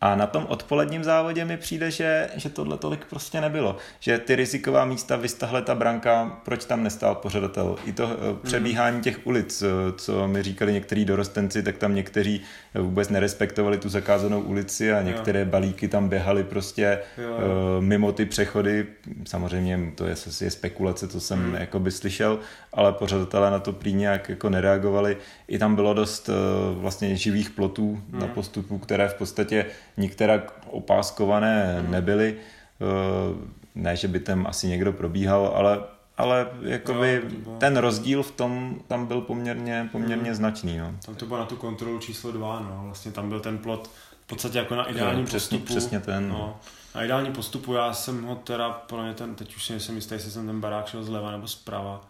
[0.00, 3.76] A na tom odpoledním závodě mi přijde, že, že tohle tolik prostě nebylo.
[4.00, 7.76] Že ty riziková místa vystahle ta branka, proč tam nestál pořadatel.
[7.86, 12.40] I to eh, přebíhání těch ulic, eh, co mi říkali některý dorostenci, tak tam někteří
[12.74, 17.36] eh, vůbec nerespektovali tu zakázanou ulici a některé balíky tam běhaly prostě Jo, jo.
[17.80, 18.86] mimo ty přechody.
[19.24, 21.54] Samozřejmě to je, je spekulace, co jsem hmm.
[21.54, 22.38] jakoby slyšel,
[22.78, 25.16] ale pořadatelé na to prý nějak jako nereagovali.
[25.48, 26.32] I tam bylo dost eh,
[26.74, 28.20] vlastně živých plotů hmm.
[28.20, 29.66] na postupu, které v podstatě
[29.96, 31.90] některak opáskované hmm.
[31.90, 32.36] nebyly.
[32.80, 35.80] Eh, Ne, že by tam asi někdo probíhal, ale
[36.16, 40.78] ale jakoby Jo, to bylo- ten rozdíl v tom tam byl poměrně, poměrně značný.
[40.78, 40.94] No.
[41.06, 42.80] Tam to bylo na tu kontrolu číslo 2, no.
[42.84, 43.90] Vlastně tam byl ten plot
[44.24, 45.78] v podstatě jako na ideálním přesně- postupu.
[45.78, 46.38] přesně ten, no.
[46.38, 46.56] No.
[46.94, 50.14] Na ideálním postupu já jsem ho teda, pro mě ten, teď už si nejsem jistý,
[50.14, 52.00] jestli jsem ten barák šel zleva nebo zprava.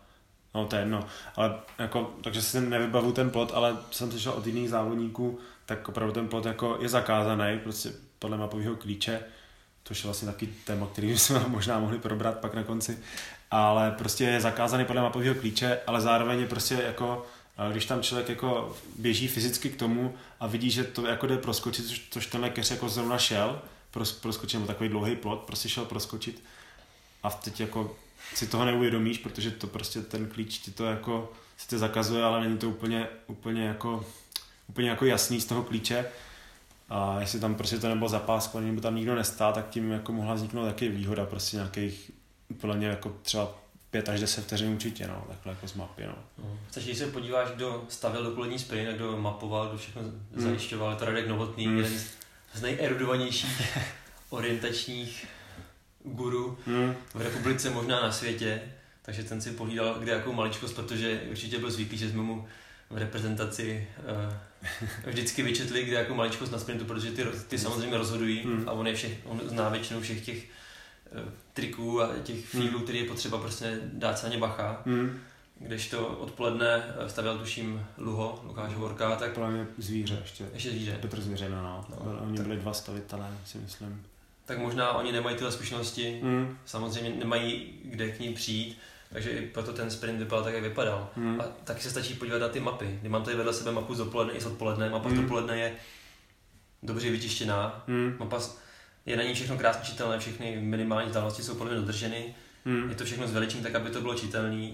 [0.55, 4.47] No to je jedno, ale jako, takže si nevybavu ten plot, ale jsem slyšel od
[4.47, 9.21] jiných závodníků, tak opravdu ten plot jako je zakázaný, prostě podle mapového klíče,
[9.85, 12.99] což je vlastně taky téma, který bychom možná mohli probrat pak na konci,
[13.51, 17.27] ale prostě je zakázaný podle mapového klíče, ale zároveň je prostě jako
[17.73, 21.87] když tam člověk jako běží fyzicky k tomu a vidí, že to jako jde proskočit,
[21.87, 25.85] což, což tenhle keř jako zrovna šel, pros, proskočit, nebo takový dlouhý plot, prostě šel
[25.85, 26.43] proskočit.
[27.23, 27.97] A teď jako
[28.35, 32.41] si toho neuvědomíš, protože to prostě ten klíč ti to jako si to zakazuje, ale
[32.41, 34.05] není to úplně, úplně jako
[34.69, 36.07] úplně jako jasný z toho klíče
[36.89, 40.35] a jestli tam prostě to nebylo zapáskovaný, nebo tam nikdo nestál, tak tím jako mohla
[40.35, 42.11] vzniknout taky výhoda prostě nějakých
[42.61, 43.55] podle mě jako třeba
[43.91, 46.15] 5 až 10 vteřin určitě, no, takhle jako z mapy, no.
[46.69, 50.03] Chceš, když se podíváš, kdo stavil dopolední sprint, kdo mapoval, kdo všechno
[50.37, 51.77] zajišťoval, je to Radek Novotný, Hmm.
[51.79, 51.99] jeden
[52.55, 53.79] z nejerudovanějších
[54.31, 55.27] orientačních
[56.15, 56.95] guru Hmm.
[57.15, 58.61] v republice, možná na světě,
[59.03, 62.47] takže ten si pohlídal kde jakou maličkost, protože určitě byl zvyklý, že jsme mu
[62.91, 64.35] v reprezentaci uh,
[65.11, 68.69] vždycky vyčetli, kde jakou maličkost na sprintu, protože ty, ty samozřejmě rozhodují Hmm.
[68.69, 70.37] a on, je všech, on zná většinu všech těch
[71.13, 72.63] uh, triků a těch Hmm.
[72.63, 74.83] feelů, který je potřeba prostě dát se na ně bacha.
[74.87, 75.21] Hmm.
[75.61, 80.45] Kdežto odpoledne eh, stavěl tuším Luho, Lukáš Horka, tak Podle mě zvíře ještě.
[80.55, 80.99] ještě zvíře.
[81.01, 81.87] Petr Zvěřina, no.
[81.91, 84.03] No, Byl, oni tak- byli dva stavitelé, si myslím.
[84.49, 86.59] Tak možná oni nemají tyhle zkušenosti, Hmm.
[86.65, 88.79] samozřejmě nemají kde k ním přijít,
[89.13, 91.11] takže i proto ten sprint vypadal tak, jak vypadal.
[91.17, 91.41] Hmm.
[91.41, 92.99] A taky se stačí podívat na ty mapy.
[93.01, 94.91] Kdy mám tady vedle sebe mapu z dopoledne i z odpoledne.
[94.91, 95.23] Mapa z Hmm.
[95.23, 95.73] dopoledne je
[96.83, 97.85] dobře vytištěná.
[97.89, 98.17] Hmm.
[98.19, 98.41] Mapa
[99.07, 102.35] je na ní všechno krásně čitelné, všechny minimální vzdálenosti jsou podle mě dodrženy.
[102.65, 102.91] Hmm.
[102.91, 104.71] Je to všechno zveličené tak, aby to bylo čitelné.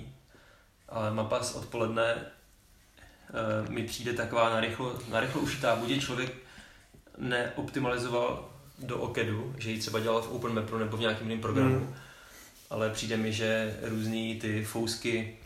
[0.89, 5.77] Ale mapa z odpoledne e, mi přijde taková narychlo, narychlo ušitá.
[5.77, 6.33] Buď je člověk
[7.19, 11.95] neoptimalizoval do OKEDu, že ji třeba dělal v OpenMapru nebo v nějakém jiném programu, Hmm.
[12.71, 15.37] ale přijde mi, že různý ty fousky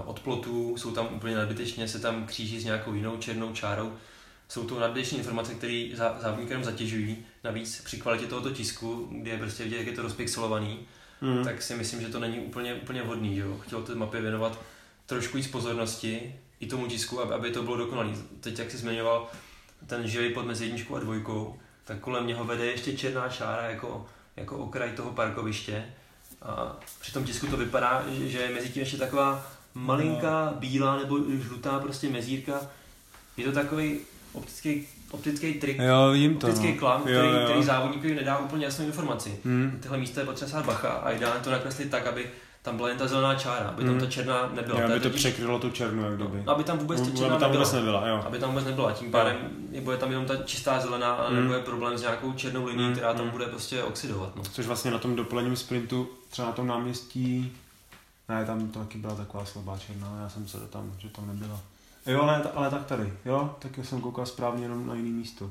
[0.00, 3.92] e, od plotů jsou tam úplně nadbytečně, se tam kříží s nějakou jinou černou čárou.
[4.48, 7.16] Jsou to nadbytečné informace, které zá, závodníka jenom zatěžují.
[7.44, 10.78] Navíc při kvalitě tohoto tisku, kde je prostě vidět, jak je to rozpixelovaný,
[11.20, 11.44] Hmm.
[11.44, 13.36] tak si myslím, že to není úplně, úplně vhodný.
[13.36, 13.58] Jo?
[13.58, 14.60] Chtěl té mapě věnovat
[15.06, 18.14] trošku víc pozornosti i tomu tisku, aby, aby to bylo dokonalý.
[18.40, 19.28] Teď, jak jsi zmiňoval,
[19.86, 24.06] ten živý pod mezi jedničkou a dvojkou, tak kolem něho vede ještě černá čára jako,
[24.36, 25.84] jako okraj toho parkoviště.
[26.42, 31.18] A při tom tisku to vypadá, že je mezi tím ještě taková malinká bílá nebo
[31.28, 32.60] žlutá prostě mezírka.
[33.36, 33.98] Je to takový
[34.32, 36.78] optický optický trik, jo, vidím to, optický no.
[36.78, 37.44] klam, který, jo, jo.
[37.44, 39.38] který závodníkovi nedá úplně jasnou informaci.
[39.44, 39.78] Hmm.
[39.82, 42.26] Tyhle místa je potřeba bacha a ideálně to nakreslit tak, aby
[42.66, 44.00] tam byla jen ta zelená čára, aby tam Hmm.
[44.00, 44.80] ta černá nebyla.
[44.80, 46.42] Jo, To je aby to překrylo tu černou, jak kdyby.
[46.46, 47.64] No, aby tam vůbec ta Aby černá tam nebyla.
[47.64, 48.22] vůbec nebyla, jo.
[48.26, 48.92] Aby tam vůbec nebyla.
[48.92, 49.36] Tím pádem
[49.70, 51.40] nebo je tam jenom ta čistá zelená a Hmm.
[51.42, 53.30] nebo je problém s nějakou černou linií, Hmm, která tam hmm.
[53.30, 54.36] bude prostě oxidovat.
[54.36, 54.42] No.
[54.42, 57.52] Což vlastně na tom dopoledním sprintu, třeba na tom náměstí,
[58.28, 61.60] ne, tam to taky byla taková slabá černá, já jsem se tam, že tam nebyla.
[62.06, 65.50] Jo, ale, ale tak tady, jo, tak jsem koukal správně jenom na jiný místo.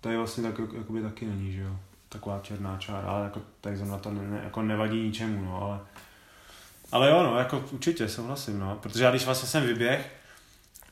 [0.00, 1.76] Tady vlastně tak, jakoby taky není, že jo,
[2.08, 5.80] taková černá čára, ale jako tady zrovna to ne, ne, jako nevadí ničemu, no, ale
[6.94, 10.12] ale jo, no, jako určitě souhlasím, no, protože já když vlastně jsem vyběh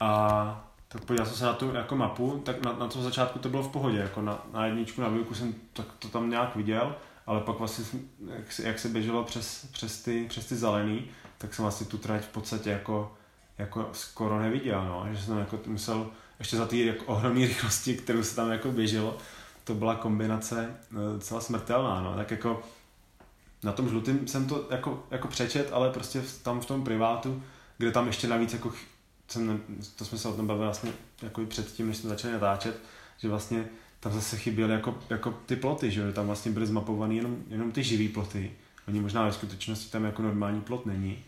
[0.00, 3.48] a tak podíval jsem se na tu jako mapu, tak na, na tom začátku to
[3.48, 6.96] bylo v pohodě, jako na, na jedničku, na dvojku jsem tak to tam nějak viděl,
[7.26, 8.00] ale pak vlastně,
[8.38, 11.98] jak se, jak se běželo přes, přes, ty, přes ty zelený, tak jsem vlastně tu
[11.98, 13.14] trať v podstatě jako,
[13.58, 18.22] jako skoro neviděl, no, že jsem jako musel ještě za ty jako ohromné rychlosti, kterou
[18.22, 19.16] se tam jako běželo,
[19.64, 22.62] to byla kombinace eh, celá smrtelná, no, tak jako
[23.62, 27.42] na tom žlutém jsem to jako, jako přečet, ale prostě tam v tom privátu,
[27.78, 28.72] kde tam ještě navíc jako
[29.28, 29.62] jsem,
[29.96, 30.92] to jsme se o tom bavili vlastně
[31.22, 32.80] jako i předtím, než jsme začali natáčet,
[33.18, 33.64] že vlastně
[34.00, 37.82] tam zase chyběly jako, jako ty ploty, že tam vlastně byly zmapované jenom, jenom ty
[37.82, 38.52] živý ploty.
[38.88, 41.18] Oni možná ve skutečnosti tam jako normální plot není.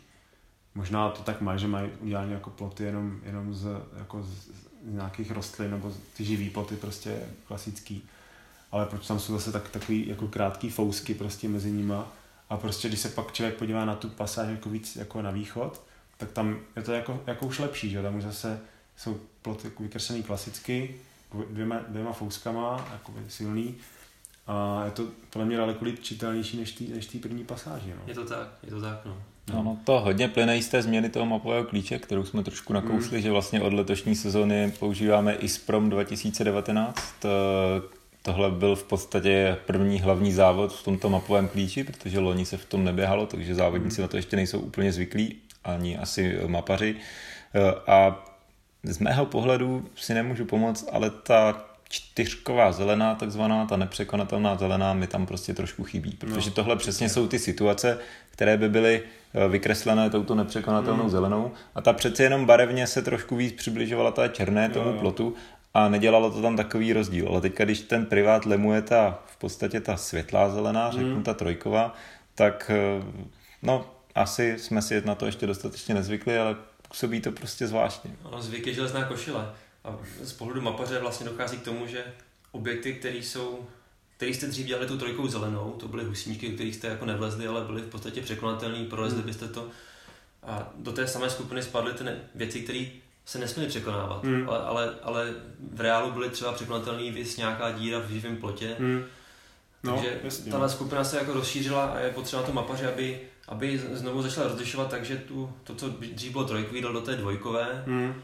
[0.75, 3.67] Možná to tak má, že mají udělané jako ploty jenom, jenom z,
[3.99, 4.51] jako z, z
[4.85, 8.03] nějakých rostlin, nebo ty živý ploty prostě klasický.
[8.73, 12.13] Ale proč tam jsou zase tak, takový jako krátký fousky prostě mezi nima.
[12.55, 15.83] A prostě když se pak člověk podívá na tu pasáž jako víc jako na východ,
[16.17, 18.03] tak tam je to jako, jako už lepší, že jo?
[18.03, 18.61] tam už zase
[18.97, 20.95] jsou ploty jako vykreslený klasicky,
[21.51, 23.75] dvěma, dvěma fouskama, jako silný.
[24.47, 27.91] A je to podle mě daleko líp čitelnější než tý, než tý první pasáži.
[27.97, 28.03] No.
[28.07, 29.17] Je to tak, je to tak, no.
[29.53, 33.23] No, no to hodně plyne z té změny toho mapového klíče, kterou jsme trošku nakousli,
[33.23, 37.15] že vlastně od letošní sezóny používáme ISPROM 2019.
[38.25, 42.57] To, tohle byl v podstatě první hlavní závod v tomto mapovém klíči, protože loni se
[42.57, 46.97] v tom neběhalo, takže závodníci na to ještě nejsou úplně zvyklí, ani asi mapaři.
[47.55, 48.25] E, A
[48.83, 55.07] z mého pohledu si nemůžu pomoct, ale ta čtyřková zelená, takzvaná, ta nepřekonatelná zelená, mi
[55.07, 57.99] tam prostě trošku chybí, protože No, tohle přesně jsou ty situace,
[58.31, 59.03] které by byly
[59.35, 61.11] eh, vykreslené touto nepřekonatelnou Mm.
[61.11, 65.01] zelenou a ta přece jenom barevně se trošku víc přibližovala té černé tomu Jo, jo.
[65.01, 65.35] plotu
[65.75, 67.29] a nedělalo to tam takový rozdíl.
[67.29, 71.23] Ale teďka, když ten privát lemuje ta v podstatě ta světlá zelená, řeknu Mm.
[71.23, 71.95] ta trojková,
[72.35, 73.03] tak eh,
[73.63, 76.57] no asi jsme si na to ještě dostatečně nezvykli, ale
[76.89, 78.11] působí to prostě zvláštně.
[78.23, 79.53] Ono zvyk je železná košile.
[79.85, 82.05] A z pohledu mapaře vlastně dochází k tomu, že
[82.53, 83.67] objekty, které jsou
[84.17, 87.61] který jste dřív dělali tu trojkou zelenou, to byly husíčky, kterých jste jako nevlezli, ale
[87.61, 89.27] byly v podstatě překonatelné, prolezli Hmm.
[89.27, 89.69] byste to.
[90.43, 92.05] A do té samé skupiny spadly ty
[92.35, 92.85] věci, které
[93.25, 94.49] se nesměly překonávat, Hmm.
[94.49, 95.35] ale, ale, ale
[95.73, 98.77] v reálu byly třeba překonatelné vys nějaká díra v živém plotě.
[98.79, 99.05] Hmm.
[99.83, 100.73] No, Takže jasně, tahle no.
[100.73, 105.17] skupina se jako rozšířila a je potřeba to mapaři, aby, aby znovu začala rozlišovat, takže
[105.17, 107.85] tu, to, co dřív bylo trojkový, dal do té dvojkové.
[107.87, 108.15] Hmm.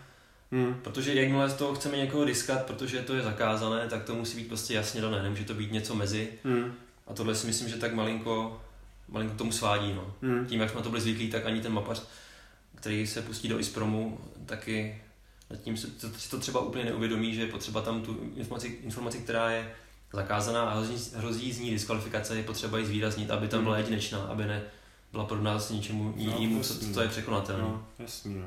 [0.53, 0.80] Hmm.
[0.82, 4.48] Protože jakmile z toho chceme někoho diskat, protože to je zakázané, tak to musí být
[4.48, 6.28] prostě jasně dané, nemůže to být něco mezi.
[6.44, 6.72] Hmm.
[7.07, 8.61] A tohle si myslím, že tak malinko,
[9.09, 9.92] malinko tomu svádí.
[9.94, 10.14] No.
[10.22, 10.46] Hmm.
[10.46, 12.03] Tím, jak jsme to byli zvyklí, tak ani ten mapař,
[12.81, 15.03] který se pustí do ISPROMu, taky
[15.51, 18.78] nad tím si to, si to třeba úplně neuvědomí, že je potřeba tam tu informaci,
[18.85, 19.72] informaci která je
[20.12, 24.18] zakázaná a hrozí, hrozí z ní diskvalifikace, je potřeba ji zvýraznit, aby tam byla jedinečná,
[24.22, 24.62] aby ne
[25.12, 26.95] byla podobná zase něčemu No, jinému, co, jasný.
[26.95, 27.62] co je překonatelné.
[27.62, 28.47] No, jasný, no.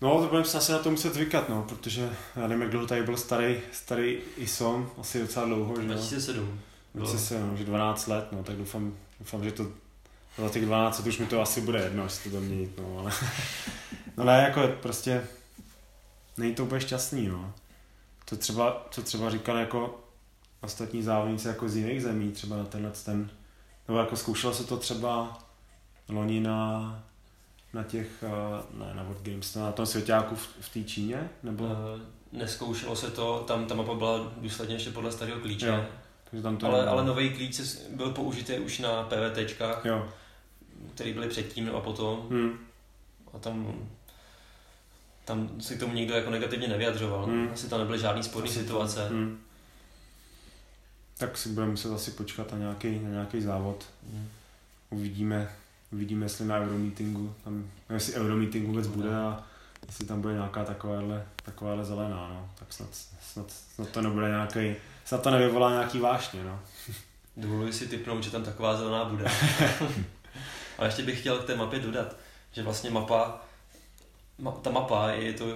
[0.00, 2.86] No, to budeme se asi na to muset zvykat, no, protože já nevím, jak dlouho
[2.86, 5.88] tady byl starý, starý ISOM, asi docela dlouho, že jo.
[5.88, 6.44] 2007.
[6.94, 7.06] bylo.
[7.06, 9.66] 2007, no, že 12 let, no, tak doufám, doufám, že to
[10.38, 13.12] za těch 12 let už mi to asi bude jedno, jestli to měnit, no, ale
[14.16, 15.24] no ne, jako prostě
[16.36, 17.52] není to úplně šťastný, no.
[18.24, 20.00] To třeba, co třeba říkal jako
[20.60, 23.30] ostatní závodníci jako z jiných zemí, třeba na tenhle ten,
[23.88, 25.38] nebo jako zkoušelo se to třeba
[26.08, 27.02] loni na,
[27.72, 31.66] na těch, eh, ne na World Games, na tom svěťáku v, v té Číně, nebo,
[31.66, 35.66] Eh, Neskoušelo se to, tam ta mapa byla důsledně ještě podle starého klíče.
[35.66, 35.84] Jo,
[36.30, 37.60] takže tam to ale, ale nový klíč
[37.90, 40.08] byl použitý už na PVTčkách, Jo,
[40.94, 42.26] který byly předtím a potom.
[42.30, 42.58] hm,
[43.34, 43.74] A tam,
[45.24, 47.24] tam si k tomu nikdo jako negativně nevyjadřoval.
[47.26, 47.50] Hmm.
[47.52, 49.08] Asi tam nebyly žádný sporné situace.
[49.12, 49.38] hm.
[51.18, 53.84] Tak si budeme muset asi počkat na nějaký, na nějaký závod.
[54.12, 54.28] Hmm.
[54.90, 55.50] Uvidíme,
[55.92, 59.44] uvidíme, jestli na Euromeetingu, tam, jestli Euromeeting vůbec bude a
[59.86, 62.50] jestli tam bude nějaká takováhle, takováhle zelená, no.
[62.58, 62.88] Tak snad,
[63.32, 64.74] snad, snad to nebude nějaký,
[65.04, 66.60] snad to nevyvolá nějaký vášně, no.
[67.36, 69.24] Dovoluji si typnout, že tam taková zelená bude.
[70.78, 72.16] Ale ještě bych chtěl k té mapě dodat,
[72.52, 73.40] že vlastně mapa,
[74.38, 75.46] ma, ta mapa je to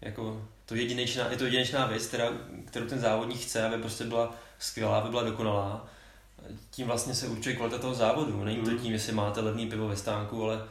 [0.00, 2.28] jako to jedinečná, je to jedinečná věc, která,
[2.66, 5.86] kterou ten závodník chce, aby prostě byla skvělá, aby byla dokonalá.
[6.70, 8.44] Tím vlastně se určuje kvalita toho závodu.
[8.44, 8.78] Není to Mhm.
[8.78, 10.64] tím, jestli máte levný pivo ve stánku, ale,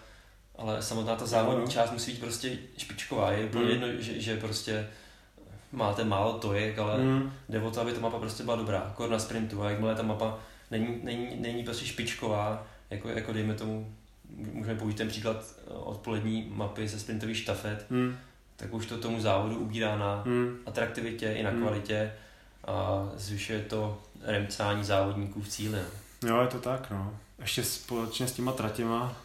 [0.55, 1.71] ale samotná ta závodní No.
[1.71, 3.31] část musí být prostě špičková.
[3.31, 3.71] Je úplně Mhm.
[3.71, 4.89] jedno, že, že prostě
[5.71, 7.33] máte málo tojek, ale Mm.
[7.49, 10.03] jde o to, aby ta mapa prostě byla dobrá, kor na sprintu a jakmile ta
[10.03, 10.39] mapa
[10.71, 13.93] není, není, není prostě špičková, jako, jako dejme tomu,
[14.53, 15.35] můžeme použít ten příklad
[15.67, 18.15] eh, odpolední mapy ze sprintových štafet, Mm.
[18.55, 20.55] tak už to tomu závodu ubírá na Mm.
[20.65, 21.61] atraktivitě i na Hmm.
[21.61, 22.13] kvalitě
[22.67, 25.79] a zvyšuje to remcání závodníků v cíli.
[26.23, 26.29] no.
[26.29, 27.17] Jo, je to tak, no.
[27.39, 29.15] Ještě společně s těma tratěma.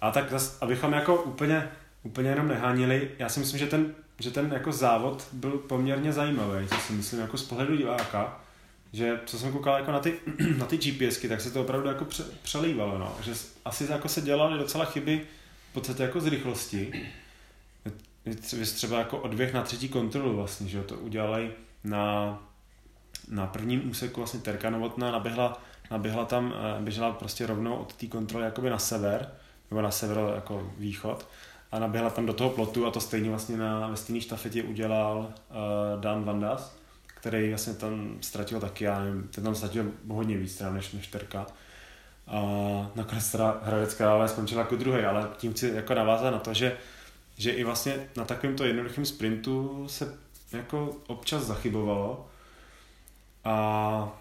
[0.00, 1.68] A tak zas, abychom jako úplně,
[2.02, 6.66] úplně jenom nehánili, já si myslím, že ten, že ten jako závod byl poměrně zajímavý,
[6.68, 8.40] co si myslím jako z pohledu diváka,
[8.92, 10.14] že co jsem koukal jako na ty,
[10.58, 13.16] na ty GPSky, tak se to opravdu jako pře, přelívalo, no.
[13.22, 13.32] Že
[13.64, 15.26] asi jako se dělaly docela chyby
[15.70, 17.08] v podstatě jako z rychlosti.
[18.26, 21.50] Vy tře- Vy třeba jako od na třetí kontrolu vlastně, že to udělali
[21.84, 22.38] na,
[23.28, 28.06] na prvním úseku vlastně Terka Novotná naběhla, naběhla tam, eh, běžela prostě rovnou od té
[28.06, 29.32] kontroly jakoby na sever,
[29.70, 31.28] nebo na severo jako východ
[31.72, 35.18] a naběhla tam do toho plotu a to stejně vlastně na, ve stejné štafetě udělal
[35.18, 36.76] uh, Dan Vandas,
[37.22, 41.06] který vlastně tam ztratil taky, já nevím, ten tam ztratil hodně víc teda než, než
[41.06, 41.46] Terka.
[42.26, 42.40] A
[42.94, 46.76] nakonec teda Hradec Králové skončil jako druhý, ale tím chci jako navázat na to, že,
[47.36, 50.18] že i vlastně na takovémto jednoduchém sprintu se
[50.52, 52.28] jako občas zachybovalo.
[53.44, 54.20] A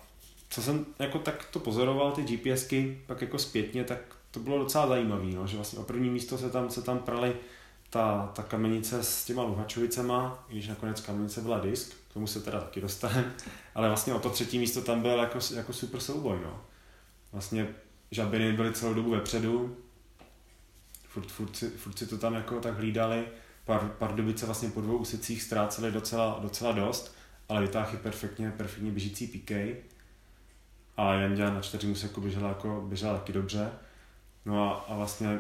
[0.50, 4.00] co jsem jako tak to pozoroval, ty GPSky, pak jako zpětně, tak
[4.32, 7.36] to bylo docela zajímavé, no, že vlastně o první místo se tam, se tam prali
[7.90, 12.40] ta, ta kamenice s těma Luhačovicema, i když nakonec kamenice byla disk, k tomu se
[12.40, 13.34] teda taky dostaneme,
[13.76, 16.62] ale vlastně o to třetí místo tam byl jako, jako super souboj, no.
[17.32, 17.68] Vlastně
[18.12, 19.78] žabiny byly celou dobu vepředu,
[21.08, 23.26] furt, furt, si, furt si to tam jako tak hlídali,
[23.66, 27.16] Par, Pardubice vlastně po dvou úsecích ztráceli docela, docela dost,
[27.50, 29.52] ale vytáhli perfektně, perfektně běžící PK.
[30.98, 33.72] A Janďa na čtyři úseku běžela, jako, běžela taky dobře.
[34.46, 35.40] No a, a vlastně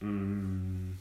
[0.00, 0.96] mm,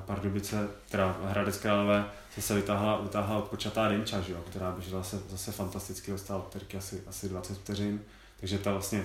[0.00, 2.04] Pardubice, teda Hradec Králové,
[2.36, 6.76] zase vytáhla, vytáhla odpočatá Denča, že jo, která běžela zase, zase fantasticky, dostala od Terky
[6.76, 8.00] asi, asi 20 vteřin,
[8.40, 9.04] takže ta vlastně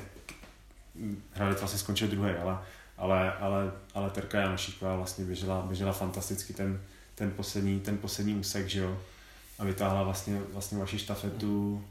[1.33, 2.59] Hradec vlastně skončil druhý, ale,
[2.97, 6.81] ale, ale, ale Terka Janošíková vlastně běžela, běžela fantasticky ten,
[7.15, 8.97] ten poslední, ten poslední úsek, že jo,
[9.59, 11.83] a vytáhla vlastně, vlastně vaši štafetu,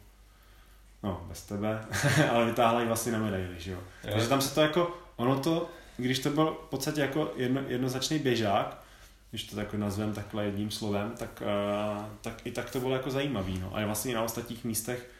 [1.02, 1.84] no, bez tebe,
[2.30, 3.70] ale vytáhla ji vlastně na medaili, že.
[3.70, 3.78] Jo.
[4.02, 5.70] Takže tam se to jako, ono to,
[6.02, 8.82] když to byl v podstatě jako jedno, jednoznačný běžák,
[9.30, 13.10] když to tak nazvem takhle jedním slovem, tak, uh, tak i tak to bylo jako
[13.10, 13.58] zajímavý.
[13.58, 13.76] No.
[13.76, 15.10] A vlastně na ostatních místech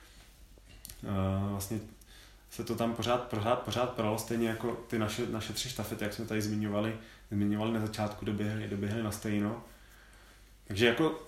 [1.02, 1.80] uh, vlastně
[2.50, 6.12] se to tam pořád, pořád, pořád pralo, stejně jako ty naše, naše tři štafety, jak
[6.12, 6.96] jsme tady zmiňovali,
[7.30, 9.62] zmiňovali na začátku, doběhly, doběhly na stejno.
[10.64, 11.18] Takže jako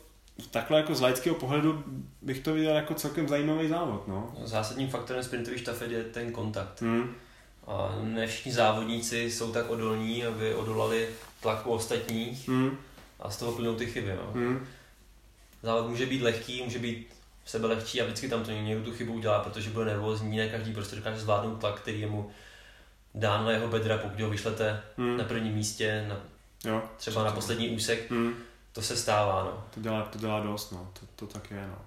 [0.51, 1.85] takhle jako z laického pohledu
[2.23, 4.35] bych to viděl jako celkem zajímavý závod, no.
[4.45, 6.83] Zásadním faktorem sprintových štafet je ten kontakt.
[6.83, 7.15] Hmm.
[7.67, 11.09] A ne všichni závodníci jsou tak odolní, aby odolali
[11.41, 12.77] tlaku ostatních Hmm.
[13.21, 14.15] a z toho plynou ty chyby.
[14.25, 14.33] No.
[14.33, 14.67] Hmm.
[15.63, 17.07] Závod může být lehký, může být
[17.45, 20.73] sebe lehčí a vždycky tam to někdo tu chybu udělá, protože bude nervózní, ne každý
[20.75, 22.31] prostě dokáže zvládnout tlak, který je mu
[23.15, 25.17] dán na jeho bedra, pokud ho vyšlete Hmm.
[25.17, 26.17] na prvním místě, na,
[26.71, 26.83] Jo.
[26.97, 28.35] třeba na poslední úsek, Hmm.
[28.73, 29.45] to se stává.
[29.45, 29.65] No.
[29.75, 30.91] To dělá, to dělá dost, no.
[31.01, 31.79] To, to tak je, no.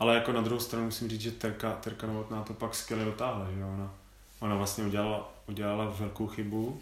[0.00, 3.46] Ale jako na druhou stranu musím říct, že Terka, Terka Novotná to pak skvěle dotáhla,
[3.54, 3.68] že jo?
[3.74, 3.94] Ona,
[4.42, 6.80] ona vlastně udělala, udělala velkou chybu,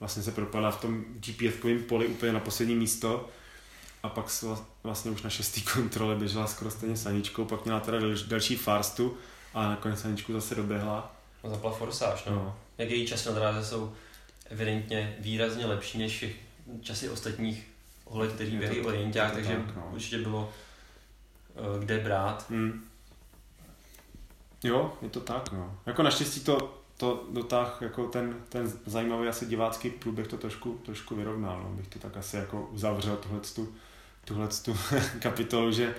[0.00, 3.28] vlastně se propala v tom GPS-kovém poli úplně na poslední místo
[4.02, 4.26] a pak
[4.82, 8.56] vlastně už na šestý kontrole běžela skoro stejně s Aničkou, pak měla teda del, delší
[8.56, 9.16] farstu
[9.54, 11.16] a nakonec Aničku zase doběhla.
[11.44, 12.32] No, Zapla forsáž, no.
[12.32, 12.56] No.
[12.78, 13.92] Jak její časy na dráze jsou
[14.46, 16.24] evidentně výrazně lepší než
[16.80, 17.66] časy ostatních
[18.04, 19.90] holek, kteří běhají orienták, je to takže tak, no.
[19.92, 20.52] určitě bylo
[21.56, 22.50] eh, kde brát.
[22.50, 22.84] Hmm.
[24.64, 25.78] Jo, je to tak, no.
[25.86, 31.14] Jako naštěstí to, to dotáh, jako ten, ten zajímavý asi divácký průběh to trošku, trošku
[31.16, 31.70] vyrovnal, no.
[31.70, 33.74] Bych to tak asi jako uzavřel tuhletu,
[34.24, 34.76] tuhletu
[35.22, 35.94] kapitolu, že,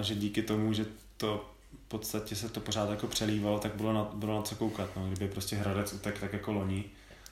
[0.00, 0.86] že díky tomu, že
[1.16, 1.50] to
[1.86, 5.06] v podstatě se to pořád jako přelívalo, tak bylo na, bylo na co koukat, no.
[5.06, 6.84] Kdyby prostě Hradec utek tak jako loni,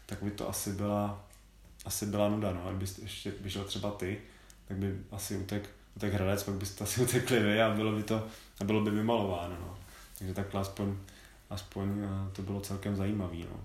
[0.06, 1.24] tak by to asi byla,
[1.84, 2.70] asi byla nuda, no.
[2.70, 4.20] Kdyby ještě běžel třeba ty,
[4.68, 8.26] tak by asi utek, utek Hradec, pak byste asi utekli vy a bylo by to,
[8.60, 9.78] a bylo by vymalováno, no.
[10.18, 10.96] Takže takhle aspoň,
[11.52, 13.60] aspoň eh, to bylo celkem zajímavý, no.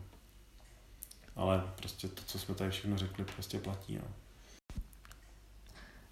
[1.36, 4.08] Ale prostě to, co jsme tady všechno řekli, prostě platí, no.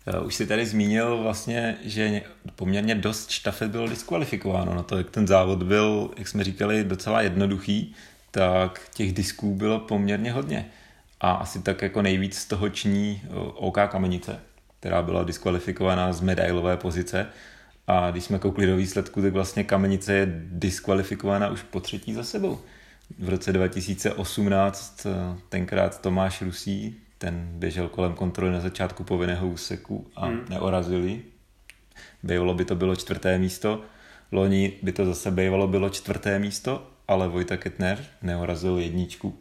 [0.07, 2.21] Eh, už si tady zmínil vlastně, že
[2.55, 7.21] poměrně dost štafet bylo diskvalifikováno na to, jak ten závod byl, jak jsme říkali, docela
[7.21, 7.95] jednoduchý,
[8.31, 10.71] tak těch disků bylo poměrně hodně.
[11.21, 13.19] A asi tak jako nejvíc z toho eh,
[13.55, 14.39] OK Kamenice,
[14.79, 17.27] která byla diskvalifikovaná z medailové pozice.
[17.87, 22.23] A když jsme koukli do výsledku, tak vlastně Kamenice je diskvalifikovaná už po třetí za
[22.23, 22.59] sebou.
[23.19, 30.07] V roce 2018 eh, tenkrát Tomáš Rusí, ten běžel kolem kontroly na začátku povinného úseku
[30.15, 30.45] a hmm.
[30.49, 31.21] neorazili.
[32.23, 33.81] Bývalo by to bylo čtvrté místo,
[34.31, 39.37] loni by to zase bývalo bylo čtvrté místo, ale Vojta Ketner neorazil jedničku.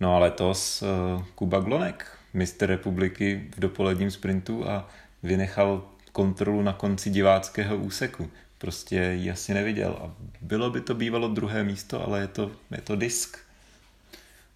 [0.00, 4.88] No a letos uh, Kuba Glonek, mistr republiky v dopoledním sprintu a
[5.22, 5.82] vynechal
[6.14, 8.30] kontrolu na konci diváckého úseku.
[8.58, 12.80] Prostě ji asi neviděl a bylo by to bývalo druhé místo, ale je to, je
[12.80, 13.38] to disk.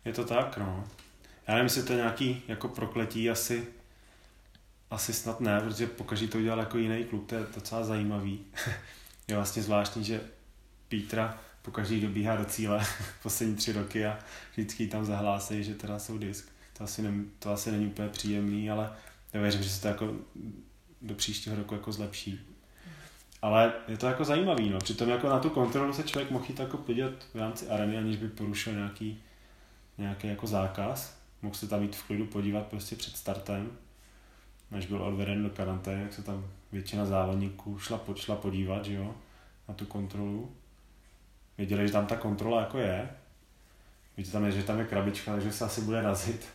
[0.04, 0.84] Je to tak, no.
[1.48, 3.66] Já nevím, jestli to je nějaký jako prokletí, asi,
[4.90, 8.40] asi snad ne, protože pokaždé to udělal jako jiný klub, to je docela zajímavý.
[9.28, 10.20] je vlastně zvláštní, že
[10.88, 12.86] Pítra pokaždé dobíhá do cíle
[13.22, 14.18] poslední tři roky a
[14.52, 16.48] vždycky tam zahlásí, že teda jsou disk.
[16.78, 18.92] To asi, ne, to asi není úplně příjemný, ale
[19.32, 20.14] já věřím, že se to jako
[21.02, 22.40] do příštího roku jako zlepší.
[23.42, 24.78] Ale je to jako zajímavý, no.
[24.78, 28.16] Přitom jako na tu kontrolu se člověk mohl jít jako podívat v rámci areny, aniž
[28.16, 29.22] by porušil nějaký,
[29.98, 33.70] nějaký jako zákaz mohl se tam jít v klidu podívat prostě před startem,
[34.70, 39.14] než byl odveden do karantény, jak se tam většina závodníků šla, šla podívat, že jo,
[39.68, 40.52] na tu kontrolu.
[41.58, 43.08] Věděli, že tam ta kontrola jako je.
[44.16, 46.48] Víte tam je, že tam je krabička, takže se asi bude razit.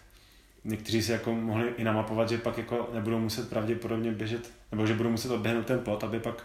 [0.65, 4.93] Někteří si jako mohli i namapovat, že pak jako nebudou muset pravděpodobně běžet, nebo že
[4.93, 6.43] budou muset odběhnout ten plot, aby pak,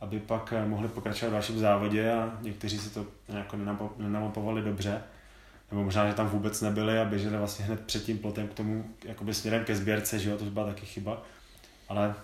[0.00, 3.56] aby pak mohli pokračovat v dalším závodě a někteří si to jako
[3.98, 5.02] nenamapovali dobře
[5.70, 8.94] nebo možná, že tam vůbec nebyli a běželi vlastně hned před tím plotem k tomu,
[9.04, 11.22] jakoby směrem ke sběrce, že jo, to byla taky chyba.
[11.88, 12.14] Ale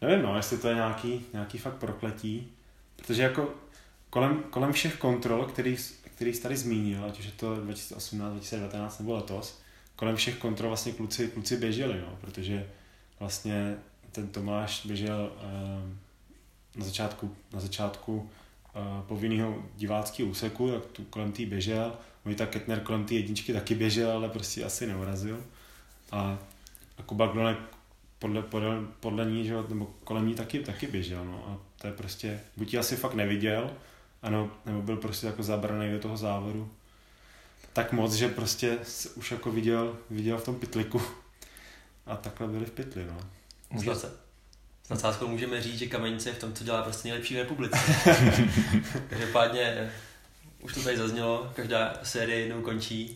[0.00, 2.52] nevím, no, jestli to je nějaký, nějaký fakt prokletí,
[2.96, 3.54] protože jako
[4.10, 5.76] kolem, kolem všech kontrol, který,
[6.18, 9.60] který jsi tady zmínil, ať už je to 2018, 2019 nebo letos,
[9.96, 12.66] kolem všech kontrol vlastně kluci, kluci běželi, no, protože
[13.20, 13.76] vlastně
[14.12, 15.90] ten Tomáš běžel uh,
[16.76, 18.30] na začátku, na začátku
[19.06, 21.92] povinného diváckého úseku, tak tu kolem tý běžel.
[22.24, 25.44] Vojta Ketner kolem té jedničky taky běžel, ale prostě asi neurazil.
[26.12, 26.38] A,
[26.98, 27.58] a Kuba Glonek
[28.18, 31.24] podle, podle, podle ní, že, nebo kolem ní taky, taky běžel.
[31.24, 31.44] No.
[31.46, 33.70] A to je prostě, buď ji asi fakt neviděl,
[34.22, 36.70] ano, nebo byl prostě jako zabraný do toho závodu
[37.78, 38.78] tak moc, že prostě
[39.14, 41.02] už jako viděl, viděl v tom pitliku
[42.06, 43.20] a takhle byli v pytli, no.
[43.70, 47.38] Může, s nadsázkou můžeme říct, že Kamenice je v tom, co dělá prostě nejlepší v
[47.38, 47.78] republice.
[49.08, 49.92] Každopádně,
[50.60, 53.14] už to tady zaznělo, každá série jednou končí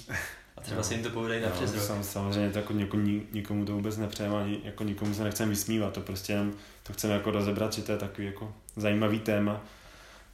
[0.57, 0.85] a třeba no.
[0.85, 1.83] se jim to povede na no, přes rok.
[1.83, 5.93] Sam, samozřejmě to jako někomu, nikomu to vůbec nepřejeme, ani jako nikomu se nechceme vysmívat,
[5.93, 9.65] to prostě jenom to chceme jako rozebrat, že to je takový jako zajímavý téma,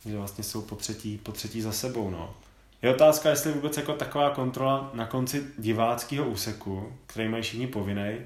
[0.07, 2.35] že vlastně jsou po třetí, po třetí za sebou, no.
[2.83, 8.19] Je otázka, jestli vůbec jako taková kontrola na konci diváckého úseku, který mají všichni povinný,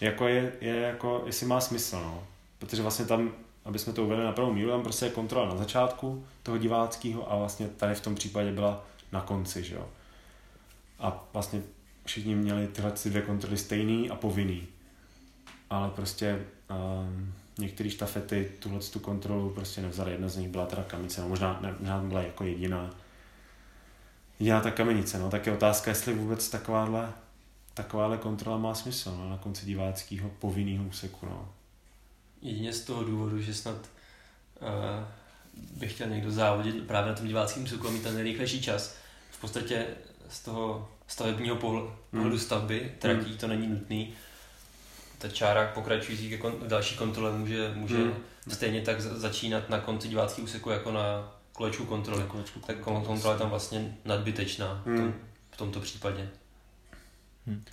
[0.00, 2.26] jako je, je jako, jestli má smysl, no.
[2.58, 3.32] Protože vlastně tam,
[3.64, 7.32] aby jsme to uvedli na prvou míru, tam prostě je kontrola na začátku toho diváckého
[7.32, 9.88] a vlastně tady v tom případě byla na konci, že jo.
[10.98, 11.62] A vlastně
[12.04, 14.68] všichni měli tyhle dvě kontroly stejný a povinný.
[15.70, 20.12] Ale prostě um, některé štafety tuhle tu kontrolu prostě nevzali.
[20.12, 22.90] Jedna z nich byla teda kamice, no možná, ne, možná byla jako jediná,
[24.38, 25.18] jediná ta kamenice.
[25.18, 25.30] No.
[25.30, 27.12] Tak je otázka, jestli vůbec takováhle
[27.74, 31.26] takováhle kontrola má smysl no, na konci diváckého povinného úseku.
[31.26, 31.48] No.
[32.42, 34.68] Jedině z toho důvodu, že snad uh,
[35.78, 38.96] by chtěl někdo závodit právě na tom diváckém úseku a mít ten nejrychlejší čas.
[39.30, 39.86] V podstatě
[40.28, 42.38] z toho stavebního pohledu hmm.
[42.38, 43.38] stavby tratí hmm.
[43.38, 44.14] to není nutný.
[45.20, 48.14] Ta čára pokračující k kon- další kontrole může, může hmm.
[48.48, 52.24] stejně tak začínat na konci diváckého úseku jako na kolečku kontroly.
[52.66, 54.96] Tak kontrola je tam vlastně nadbytečná hmm.
[54.96, 55.14] v, tom,
[55.50, 56.28] v tomto případě.
[57.46, 57.64] Hmm.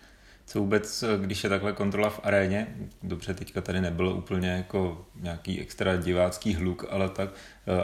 [0.46, 2.68] Co vůbec, když je takhle kontrola v aréně,
[3.04, 7.30] dobře, teďka tady nebylo úplně jako nějaký extra divácký hluk, ale tak,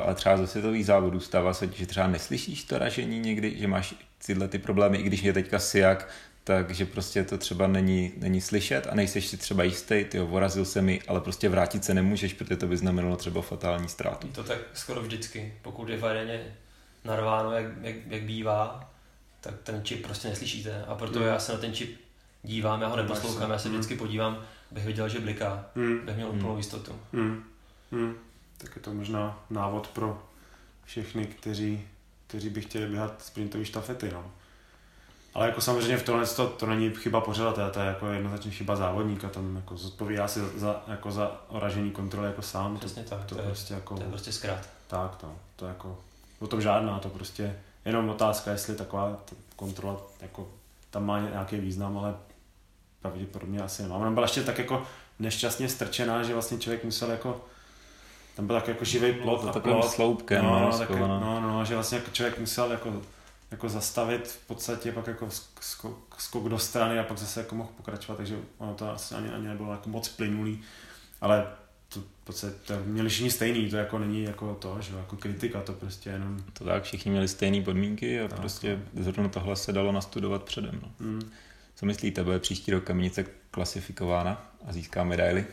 [0.01, 3.95] ale třeba ze světových závodů stává se, že třeba neslyšíš to ražení někdy, že máš
[4.25, 6.09] tyhle ty problémy, i když je teďka siak,
[6.43, 10.81] takže prostě to třeba není, není slyšet a nejseš si třeba jistý, ty vorazil se
[10.81, 14.27] mi, ale prostě vrátit se nemůžeš, protože to by znamenalo třeba fatální ztrátu.
[14.27, 16.55] To tak skoro vždycky, pokud je v aréně
[17.03, 18.91] narváno, jak, jak, jak bývá,
[19.41, 20.85] tak ten čip prostě neslyšíte.
[20.87, 21.25] A proto mm.
[21.25, 21.99] já se na ten čip
[22.43, 23.73] dívám, já ho neposlouchám, já se mm.
[23.73, 25.99] vždycky podívám, bych viděl, že bliká, mm.
[26.05, 26.99] bych měl úplnou jistotu.
[27.11, 27.43] Mm.
[27.91, 28.15] Mm.
[28.57, 30.23] Tak je to možná návod pro
[30.85, 31.87] všechny, kteří,
[32.27, 34.09] kteří by chtěli běhat sprintové štafety.
[34.13, 34.31] No.
[35.33, 38.75] Ale jako samozřejmě v tomhle to, to není chyba pořadatele, to je jako jednoznačně chyba
[38.75, 42.77] závodníka, tam jako zodpovídá si za, jako za oražení kontroly jako sám.
[42.77, 44.69] Přesně to, tak, to, to, je, prostě jako, to je prostě zkrát.
[44.87, 45.97] Tak, to, to jako,
[46.39, 49.17] o tom žádná, to prostě jenom otázka, jestli taková
[49.55, 50.47] kontrola jako
[50.91, 52.15] tam má nějaký význam, ale
[53.01, 53.95] pravděpodobně asi nemá.
[53.95, 54.83] Ona byla ještě tak jako
[55.19, 57.41] nešťastně strčená, že vlastně člověk musel jako
[58.35, 59.91] tam byl tak jako živý plot to a takovým plot.
[59.91, 61.19] sloupkem, no, no, no, tak, schovaná.
[61.19, 63.01] no, no, že vlastně jako člověk musel jako,
[63.53, 65.29] jako zastavit v podstatě, pak jako
[65.61, 69.29] skok, skok do strany a pak zase jako mohl pokračovat, takže ono to asi ani,
[69.29, 70.61] ani nebylo jako moc plynulý,
[71.21, 71.47] ale
[71.89, 75.61] to v podstatě to měli všichni stejný, to jako není jako to, že jako kritika,
[75.61, 76.43] to prostě jenom...
[76.53, 80.79] To tak, všichni měli stejné podmínky a Tak, prostě zrovna tohle se dalo nastudovat předem.
[80.83, 80.91] No.
[80.99, 81.31] Mm.
[81.75, 85.45] Co myslíte, bude příští rok Kamenice klasifikována a získá medaily?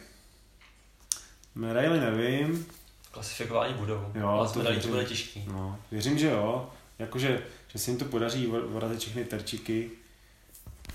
[1.55, 2.67] Medaily nevím,
[3.11, 4.91] Klasifikování budou, Jo, ale to to věřím.
[4.91, 5.45] bude těžký.
[5.49, 6.71] No, věřím, že jo.
[6.99, 7.43] Jakože,
[7.73, 9.91] že se jim to podaří vorazit všechny terčiky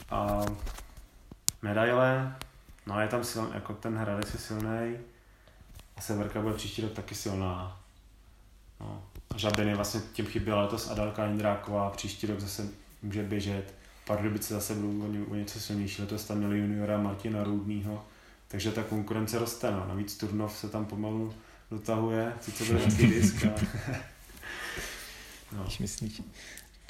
[0.10, 0.42] a
[1.62, 2.36] medaile.
[2.88, 4.98] No je tam sil, jako ten Hradec je silný
[5.98, 7.82] a Severka bude příští rok taky silná.
[8.80, 9.04] No.
[9.36, 12.68] A Žabiny vlastně tím chyběla letos Adalka Indráková, příští rok zase
[13.02, 13.74] může běžet.
[14.08, 18.06] Pardubice zase budou o, ně- o něco silnější, letos tam měli juniora Martina Roudnýho,
[18.48, 19.72] takže ta konkurence roste.
[19.72, 19.86] No.
[19.88, 21.34] Navíc Turnov se tam pomalu
[21.72, 23.56] dotahuje, sice bude taky disk, ale...
[25.52, 25.68] no.
[25.80, 26.22] Myslíš?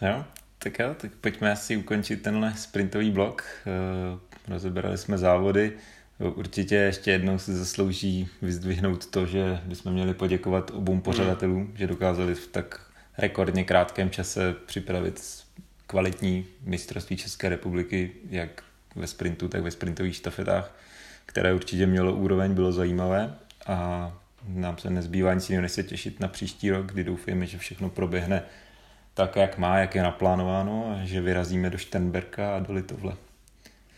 [0.01, 0.25] Jo,
[0.59, 3.43] tak jo, tak pojďme asi ukončit tenhle sprintový blok.
[3.67, 5.73] Eh, Rozebrali jsme závody.
[6.19, 12.35] Určitě ještě jednou si zaslouží vyzdvihnout to, že bychom měli poděkovat obou pořadatelům, že dokázali
[12.35, 12.81] v tak
[13.17, 15.43] rekordně krátkém čase připravit
[15.87, 18.63] kvalitní mistrovství České republiky, jak
[18.95, 20.75] ve sprintu, tak ve sprintových štafetách,
[21.25, 23.35] které určitě mělo úroveň, bylo zajímavé
[23.67, 24.11] a
[24.47, 27.89] nám se nezbývá nic jiného, než se těšit na příští rok, kdy doufujeme, že všechno
[27.89, 28.43] proběhne
[29.15, 33.17] tak, jak má, jak je naplánováno že vyrazíme do Šternberka a do Litovle.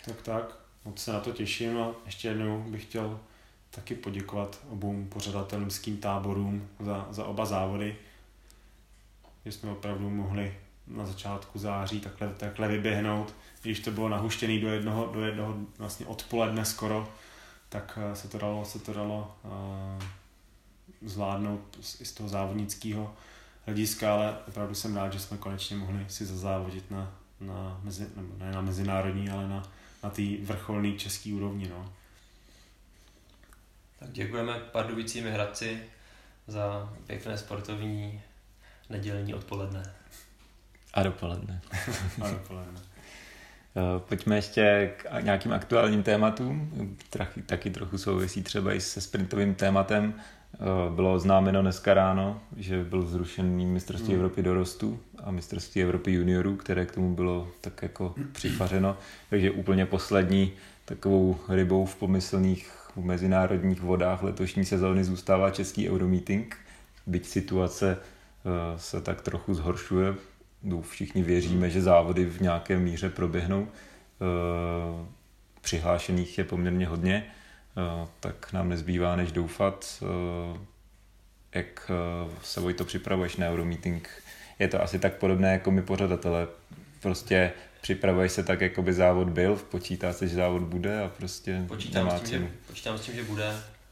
[0.06, 0.56] Tak tak,
[0.86, 3.20] moc se na to těším a ještě jednou bych chtěl
[3.72, 7.96] taky poděkovat obou pořadatelským táborům za, za oba závody,
[9.46, 10.54] že jsme opravdu mohli
[10.88, 16.06] na začátku září takhle, takhle vyběhnout, když to bylo nahuštěné do jednoho, do jednoho vlastně
[16.06, 17.10] odpoledne skoro,
[17.70, 19.52] tak eh, se to dalo, se to dalo uh,
[21.02, 23.14] zvládnout z- z toho závodnického
[23.68, 28.34] hlediska, ale opravdu jsem rád, že jsme konečně mohli si zazávodit na, na, mezi, nebo
[28.38, 29.64] ne na mezinárodní, ale na,
[30.04, 31.70] na té vrcholné české úrovni.
[31.70, 31.94] No.
[34.00, 35.84] Tak děkujeme Pardubicími Hradci
[36.48, 38.22] za pěkné sportovní
[38.90, 39.84] nedělní odpoledne.
[40.94, 41.62] A dopoledne.
[42.22, 42.82] A dopoledne.
[43.78, 46.98] Eh, Pojďme ještě k nějakým aktuálním tématům.
[47.46, 50.14] Taky trochu souvisí třeba i se sprintovým tématem.
[50.54, 54.20] Eh, Bylo oznámeno dneska ráno, že byl zrušený mistrovství Hmm.
[54.20, 58.98] Evropy dorostu a mistrovství Evropy juniorů, které k tomu bylo tak jako přifařeno.
[59.30, 60.52] Takže úplně poslední
[60.86, 66.58] takovou rybou v pomyslných mezinárodních vodách letošní sezóny zůstává český Euromeeting.
[67.08, 70.16] Byť situace eh, se tak trochu zhoršuje,
[70.82, 73.68] všichni věříme, že závody v nějaké míře proběhnou.
[73.68, 75.06] Eh,
[75.62, 77.26] Přihlášených je poměrně hodně,
[78.20, 80.60] tak nám nezbývá než doufat, eh,
[81.54, 84.10] jak eh, se Vojto připravuješ na Euromeeting.
[84.60, 86.48] Je to asi tak podobné jako my pořadatele.
[87.02, 87.52] Prostě
[87.82, 92.06] připravuješ se tak, jako by závod byl, počítá se, že závod bude a prostě Počítám
[92.06, 92.48] nemá s, tím, cenu.
[92.48, 93.48] že, počítám s tím, že bude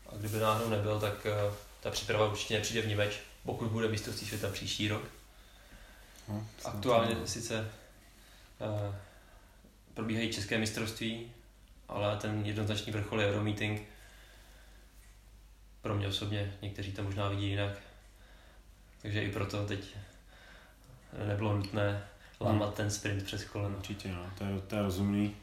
[0.09, 4.27] a kdyby náhodou nebyl, tak eh, ta příprava určitě nepřijde v Nimeč, pokud bude mistrovství
[4.27, 5.03] světa příští rok.
[6.29, 7.71] No, Aktuálně to- sice
[8.59, 8.95] uh,
[9.93, 11.31] probíhají české mistrovství,
[11.87, 13.81] ale ten jednoznačný vrchol je Euromeeting.
[15.81, 17.79] Pro mě osobně, někteří to možná vidí jinak.
[19.01, 19.95] Takže i proto teď
[21.27, 22.03] nebylo nutné
[22.41, 23.77] lámat ten sprint přes koleno.
[23.77, 24.25] Určitě, no.
[24.37, 25.35] to, je, to je rozumný.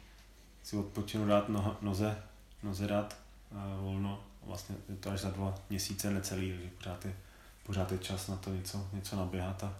[0.62, 2.22] Si odpočinu dát noha, noze,
[2.62, 3.16] noze dát
[3.50, 4.24] uh, volno.
[4.42, 7.14] Vlastně je to až za dva měsíce necelý, takže pořád je,
[7.62, 9.74] pořád je čas na to něco, něco naběhat a,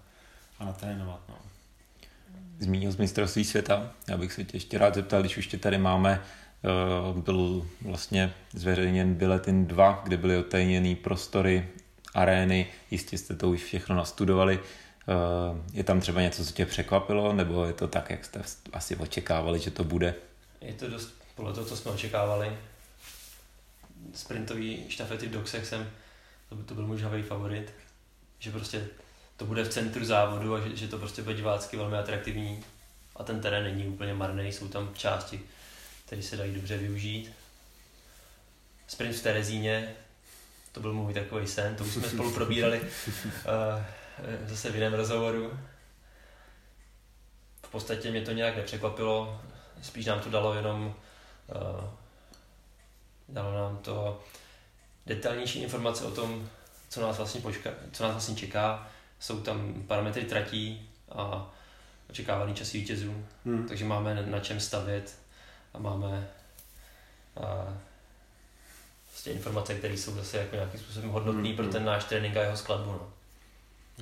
[0.59, 1.21] a natrénovat.
[1.29, 1.39] No.
[2.59, 3.93] Zmínil z mistrovství světa.
[4.09, 6.29] Já bych se tě ještě rád zeptal, když už tě tady máme, eh,
[7.15, 11.69] byl vlastně zveřejněn Biletin 2, kde byly otajněny prostory,
[12.15, 14.61] arény, jistě jste to už všechno nastudovali.
[15.09, 18.97] Eh, Je tam třeba něco, co tě překvapilo, nebo je to tak, jak jste asi
[18.97, 20.15] očekávali, že to bude?
[20.61, 22.53] Je to dost podle toho, co jsme očekávali.
[24.15, 25.91] Sprintový štafety v doxech jsem,
[26.49, 27.73] to, by- to byl můj žhavý favorit,
[28.39, 28.87] že prostě
[29.37, 32.65] to bude v centru závodu a že, že to prostě bude divácky velmi atraktivní
[33.17, 35.41] a ten terén není úplně marný, jsou tam části,
[36.13, 37.33] které se dají dobře využít.
[38.87, 39.95] Sprint v Terezíně,
[40.73, 42.89] to byl můj takový sen, to už jsme spolu probírali uh,
[44.47, 45.59] zase v jiném rozhovoru.
[47.71, 49.41] podstatě mě to nějak nepřekvapilo,
[49.83, 50.95] spíš nám to dalo jenom,
[51.55, 51.85] uh,
[53.29, 54.25] dalo nám to
[55.07, 56.49] detailnější informace o tom,
[56.89, 58.89] co nás vlastně, počka, co nás vlastně čeká.
[59.21, 61.51] Jsou tam parametry tratí a
[62.11, 63.69] očekávaný časy vítězů, hmm.
[63.69, 65.22] takže máme na čem stavět
[65.75, 66.29] a máme
[67.37, 67.75] a,
[69.11, 71.57] vlastně informace, které jsou zase jako nějakým způsobem hodnotné hmm.
[71.57, 72.91] pro ten náš trénink a jeho skladbu.
[72.91, 73.11] No.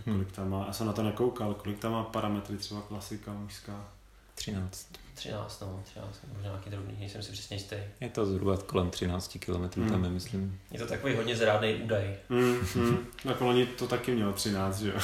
[0.06, 0.14] Hmm.
[0.14, 3.88] Kolik tam má, já jsem na to nekoukal, kolik tam má parametry třeba klasika mužská?
[4.34, 4.86] 13.
[5.14, 7.76] 13, no, 13, možná nějaký drobný, nejsem si přesně jistý.
[8.00, 9.90] Je to zhruba kolem 13 km, hmm.
[9.90, 10.60] tam je, myslím.
[10.70, 12.16] Je to takový hodně zrádný údaj.
[12.28, 13.06] Mm, mm.
[13.22, 14.94] tak oni to taky mělo 13, že jo?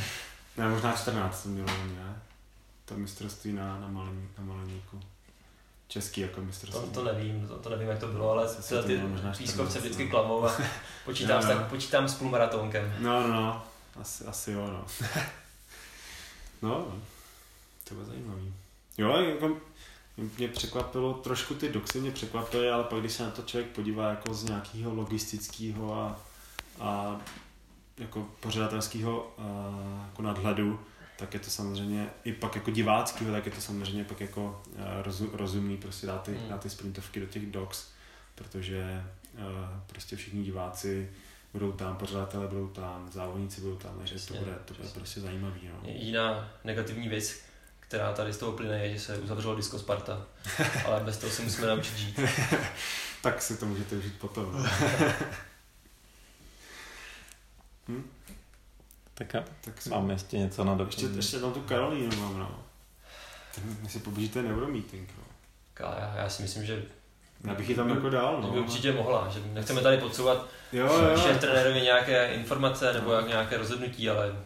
[0.56, 2.22] ne, možná 14 to mělo, ne?
[2.84, 5.00] To mistrovství na, na, malení, na maleníku.
[5.88, 6.90] Český jako mistrovství.
[6.90, 9.00] To, to nevím, to, to nevím, jak to bylo, ale se ty
[9.38, 10.10] pískovce vždycky no.
[10.10, 10.56] klamou a
[11.04, 11.54] počítám, no, no.
[11.54, 12.94] Tak, počítám s půlmaratonkem.
[12.98, 13.62] No, no, no,
[14.00, 14.84] asi, asi jo, no.
[16.62, 17.02] no, no,
[17.84, 18.54] to bylo zajímavý.
[18.98, 19.56] Jo, jako
[20.38, 24.10] mě překvapilo, trošku ty doxy mě překvapily, ale pak když se na to člověk podívá
[24.10, 26.20] jako z nějakého logistického a,
[26.80, 27.20] a
[27.98, 29.34] jako pořadatelského
[30.08, 30.80] jako nadhledu,
[31.18, 34.62] tak je to samozřejmě, i pak jako diváckého, tak je to samozřejmě pak jako
[35.02, 36.48] rozu, rozumný prostě dát ty, hmm.
[36.48, 37.88] dát ty sprintovky do těch docs,
[38.34, 39.40] protože uh,
[39.86, 41.10] prostě všichni diváci
[41.52, 45.60] budou tam, pořadatelé budou tam, závodníci budou tam, takže to bude, to bude prostě zajímavý.
[45.72, 45.80] No.
[45.84, 47.40] Jiná negativní věc,
[47.80, 50.26] která tady z toho plyne, je, že se uzavřelo Disco Sparta,
[50.86, 52.20] ale bez toho se musíme naučit žít.
[53.22, 54.68] tak si to můžete užít potom.
[57.88, 58.10] hm?
[59.18, 59.90] Tak, a, tak si...
[59.90, 62.58] mám ještě něco na Ještě, ještě tam tu Karolínu mám, no.
[63.82, 65.24] My si poběžíte neuromeeting, no.
[65.80, 66.84] Já, já si myslím, že
[67.44, 68.50] já bych ji tam jako dal, no.
[68.50, 71.18] By určitě mohla, že nechceme tady podsouvat jo, jo.
[71.18, 74.36] šéf trenérovi nějaké informace nebo jak nějaké rozhodnutí, ale...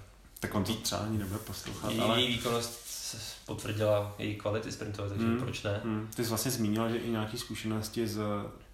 [0.40, 2.20] Tak on to třeba ani nebude poslouchat, její, ale...
[2.20, 2.90] Její výkonnost
[3.46, 5.40] potvrdila její kvality sprintové, takže hmm.
[5.40, 5.80] proč ne?
[5.84, 6.08] Hmm.
[6.16, 8.20] Ty jsi vlastně zmínila, že i nějaké zkušenosti z,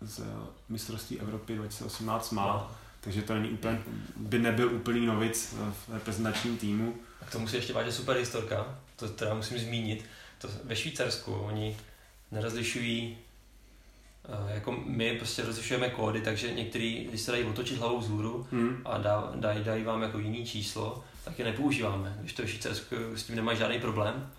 [0.01, 0.23] z
[0.69, 2.71] mistrovství Evropy 2018 má, no.
[3.07, 3.83] Takže to není úplně,
[4.17, 5.55] by nebyl úplný novic
[5.87, 6.95] v reprezentačním týmu.
[7.23, 10.05] A k tomu si ještě váže super historka, to teda musím zmínit,
[10.39, 11.77] to ve Švýcarsku oni
[12.33, 13.19] nerozlišují
[14.25, 18.83] eh, jako my prostě rozlišujeme kódy, takže některý, když se dají otočit hlavou vzhůru hmm.
[18.85, 22.17] a dá, dají, dají vám jako jiný číslo, tak je nepoužíváme.
[22.21, 24.31] Když to je Švýcarsku, s tím nemají žádný problém.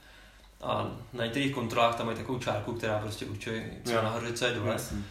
[0.61, 4.45] A na některých kontrolách tam mají takovou čárku, která prostě určuje, co je nahoře, co
[4.45, 4.73] je dole.
[4.73, 5.03] Jasný.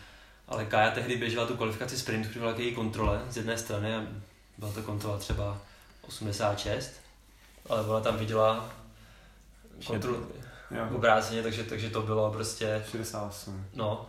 [0.48, 4.02] Ale Kaja tehdy běžela tu kvalifikaci sprintu, která byla její kontrole z jedné strany a
[4.58, 5.58] byla to kontrola třeba
[6.08, 6.92] 86,
[7.68, 8.70] ale ona tam viděla
[9.86, 10.26] kontrolu
[10.94, 12.84] obráceně, takže, takže to bylo prostě...
[12.90, 13.66] 68.
[13.74, 14.06] No.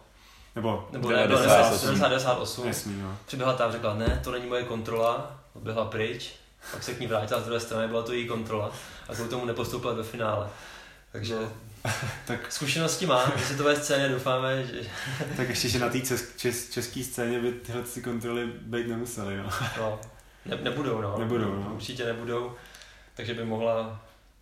[0.56, 2.00] Nebo, nebo ne, 98.
[2.00, 2.68] 98.
[2.68, 3.18] Jasný, no.
[3.26, 6.32] Přiběhla tam, řekla, ne, to není moje kontrola, odběhla pryč,
[6.72, 8.72] pak se k ní vrátila z druhé strany, byla to její kontrola
[9.10, 10.50] a kvůli tomu nepostoupila ve finále.
[11.12, 11.52] Takže no.
[12.26, 14.82] Tak zkušenosti má, v světové scéně doufáme, že...
[15.38, 16.00] tak ještě, že na té
[16.38, 19.50] čes, české scéně by tyhle ty kontroly být nemuseli, jo.
[19.78, 20.00] no.
[20.46, 21.20] Ne, nebudou, no.
[21.20, 21.74] Nebudou, no.
[21.76, 22.56] Určitě nebudou,
[23.16, 24.02] takže by mohla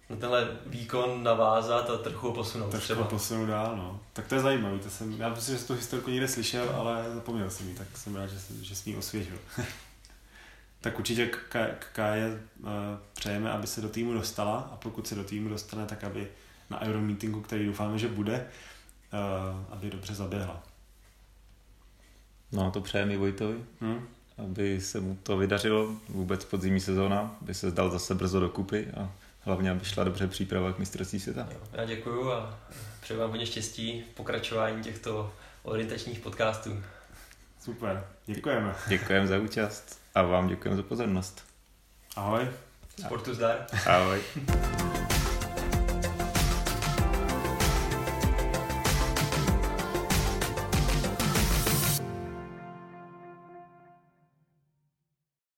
[0.10, 3.04] na tenhle výkon navázat a trochu posunout trochu třeba.
[3.04, 4.00] posunout dál, no.
[4.14, 7.06] Tak to je zajímavé, to jsem, já myslím, že jsem tu historku někde slyšel, ale
[7.14, 9.38] zapomněl jsem ji, tak jsem rád, že, že jsem ji osvěžil.
[10.82, 11.30] tak určitě
[11.94, 12.40] Kaje
[13.14, 16.28] přejeme, aby se do týmu dostala a pokud se do týmu dostane, tak aby
[16.70, 18.48] na Euromeetingu, který doufáme, že bude,
[19.14, 20.64] uh, aby dobře zaběhla.
[22.52, 24.08] No to přejeme i Vojtovi, hmm?
[24.38, 29.12] aby se mu to vydařilo, vůbec podzimní sezóna, aby se zdal zase brzo dokupy a
[29.42, 31.48] hlavně, aby šla dobře příprava k mistrovství světa.
[31.52, 32.60] Jo, já děkuju a
[33.02, 35.34] přeju vám hodně štěstí v pokračování těchto
[35.64, 36.84] orientačních podcastů.
[37.60, 38.76] Super, děkujeme.
[38.88, 41.44] Děkujeme za účast a vám děkujeme za pozornost.
[42.16, 42.48] Ahoj.
[43.00, 43.66] Sportu zdar.
[43.88, 44.22] Ahoj.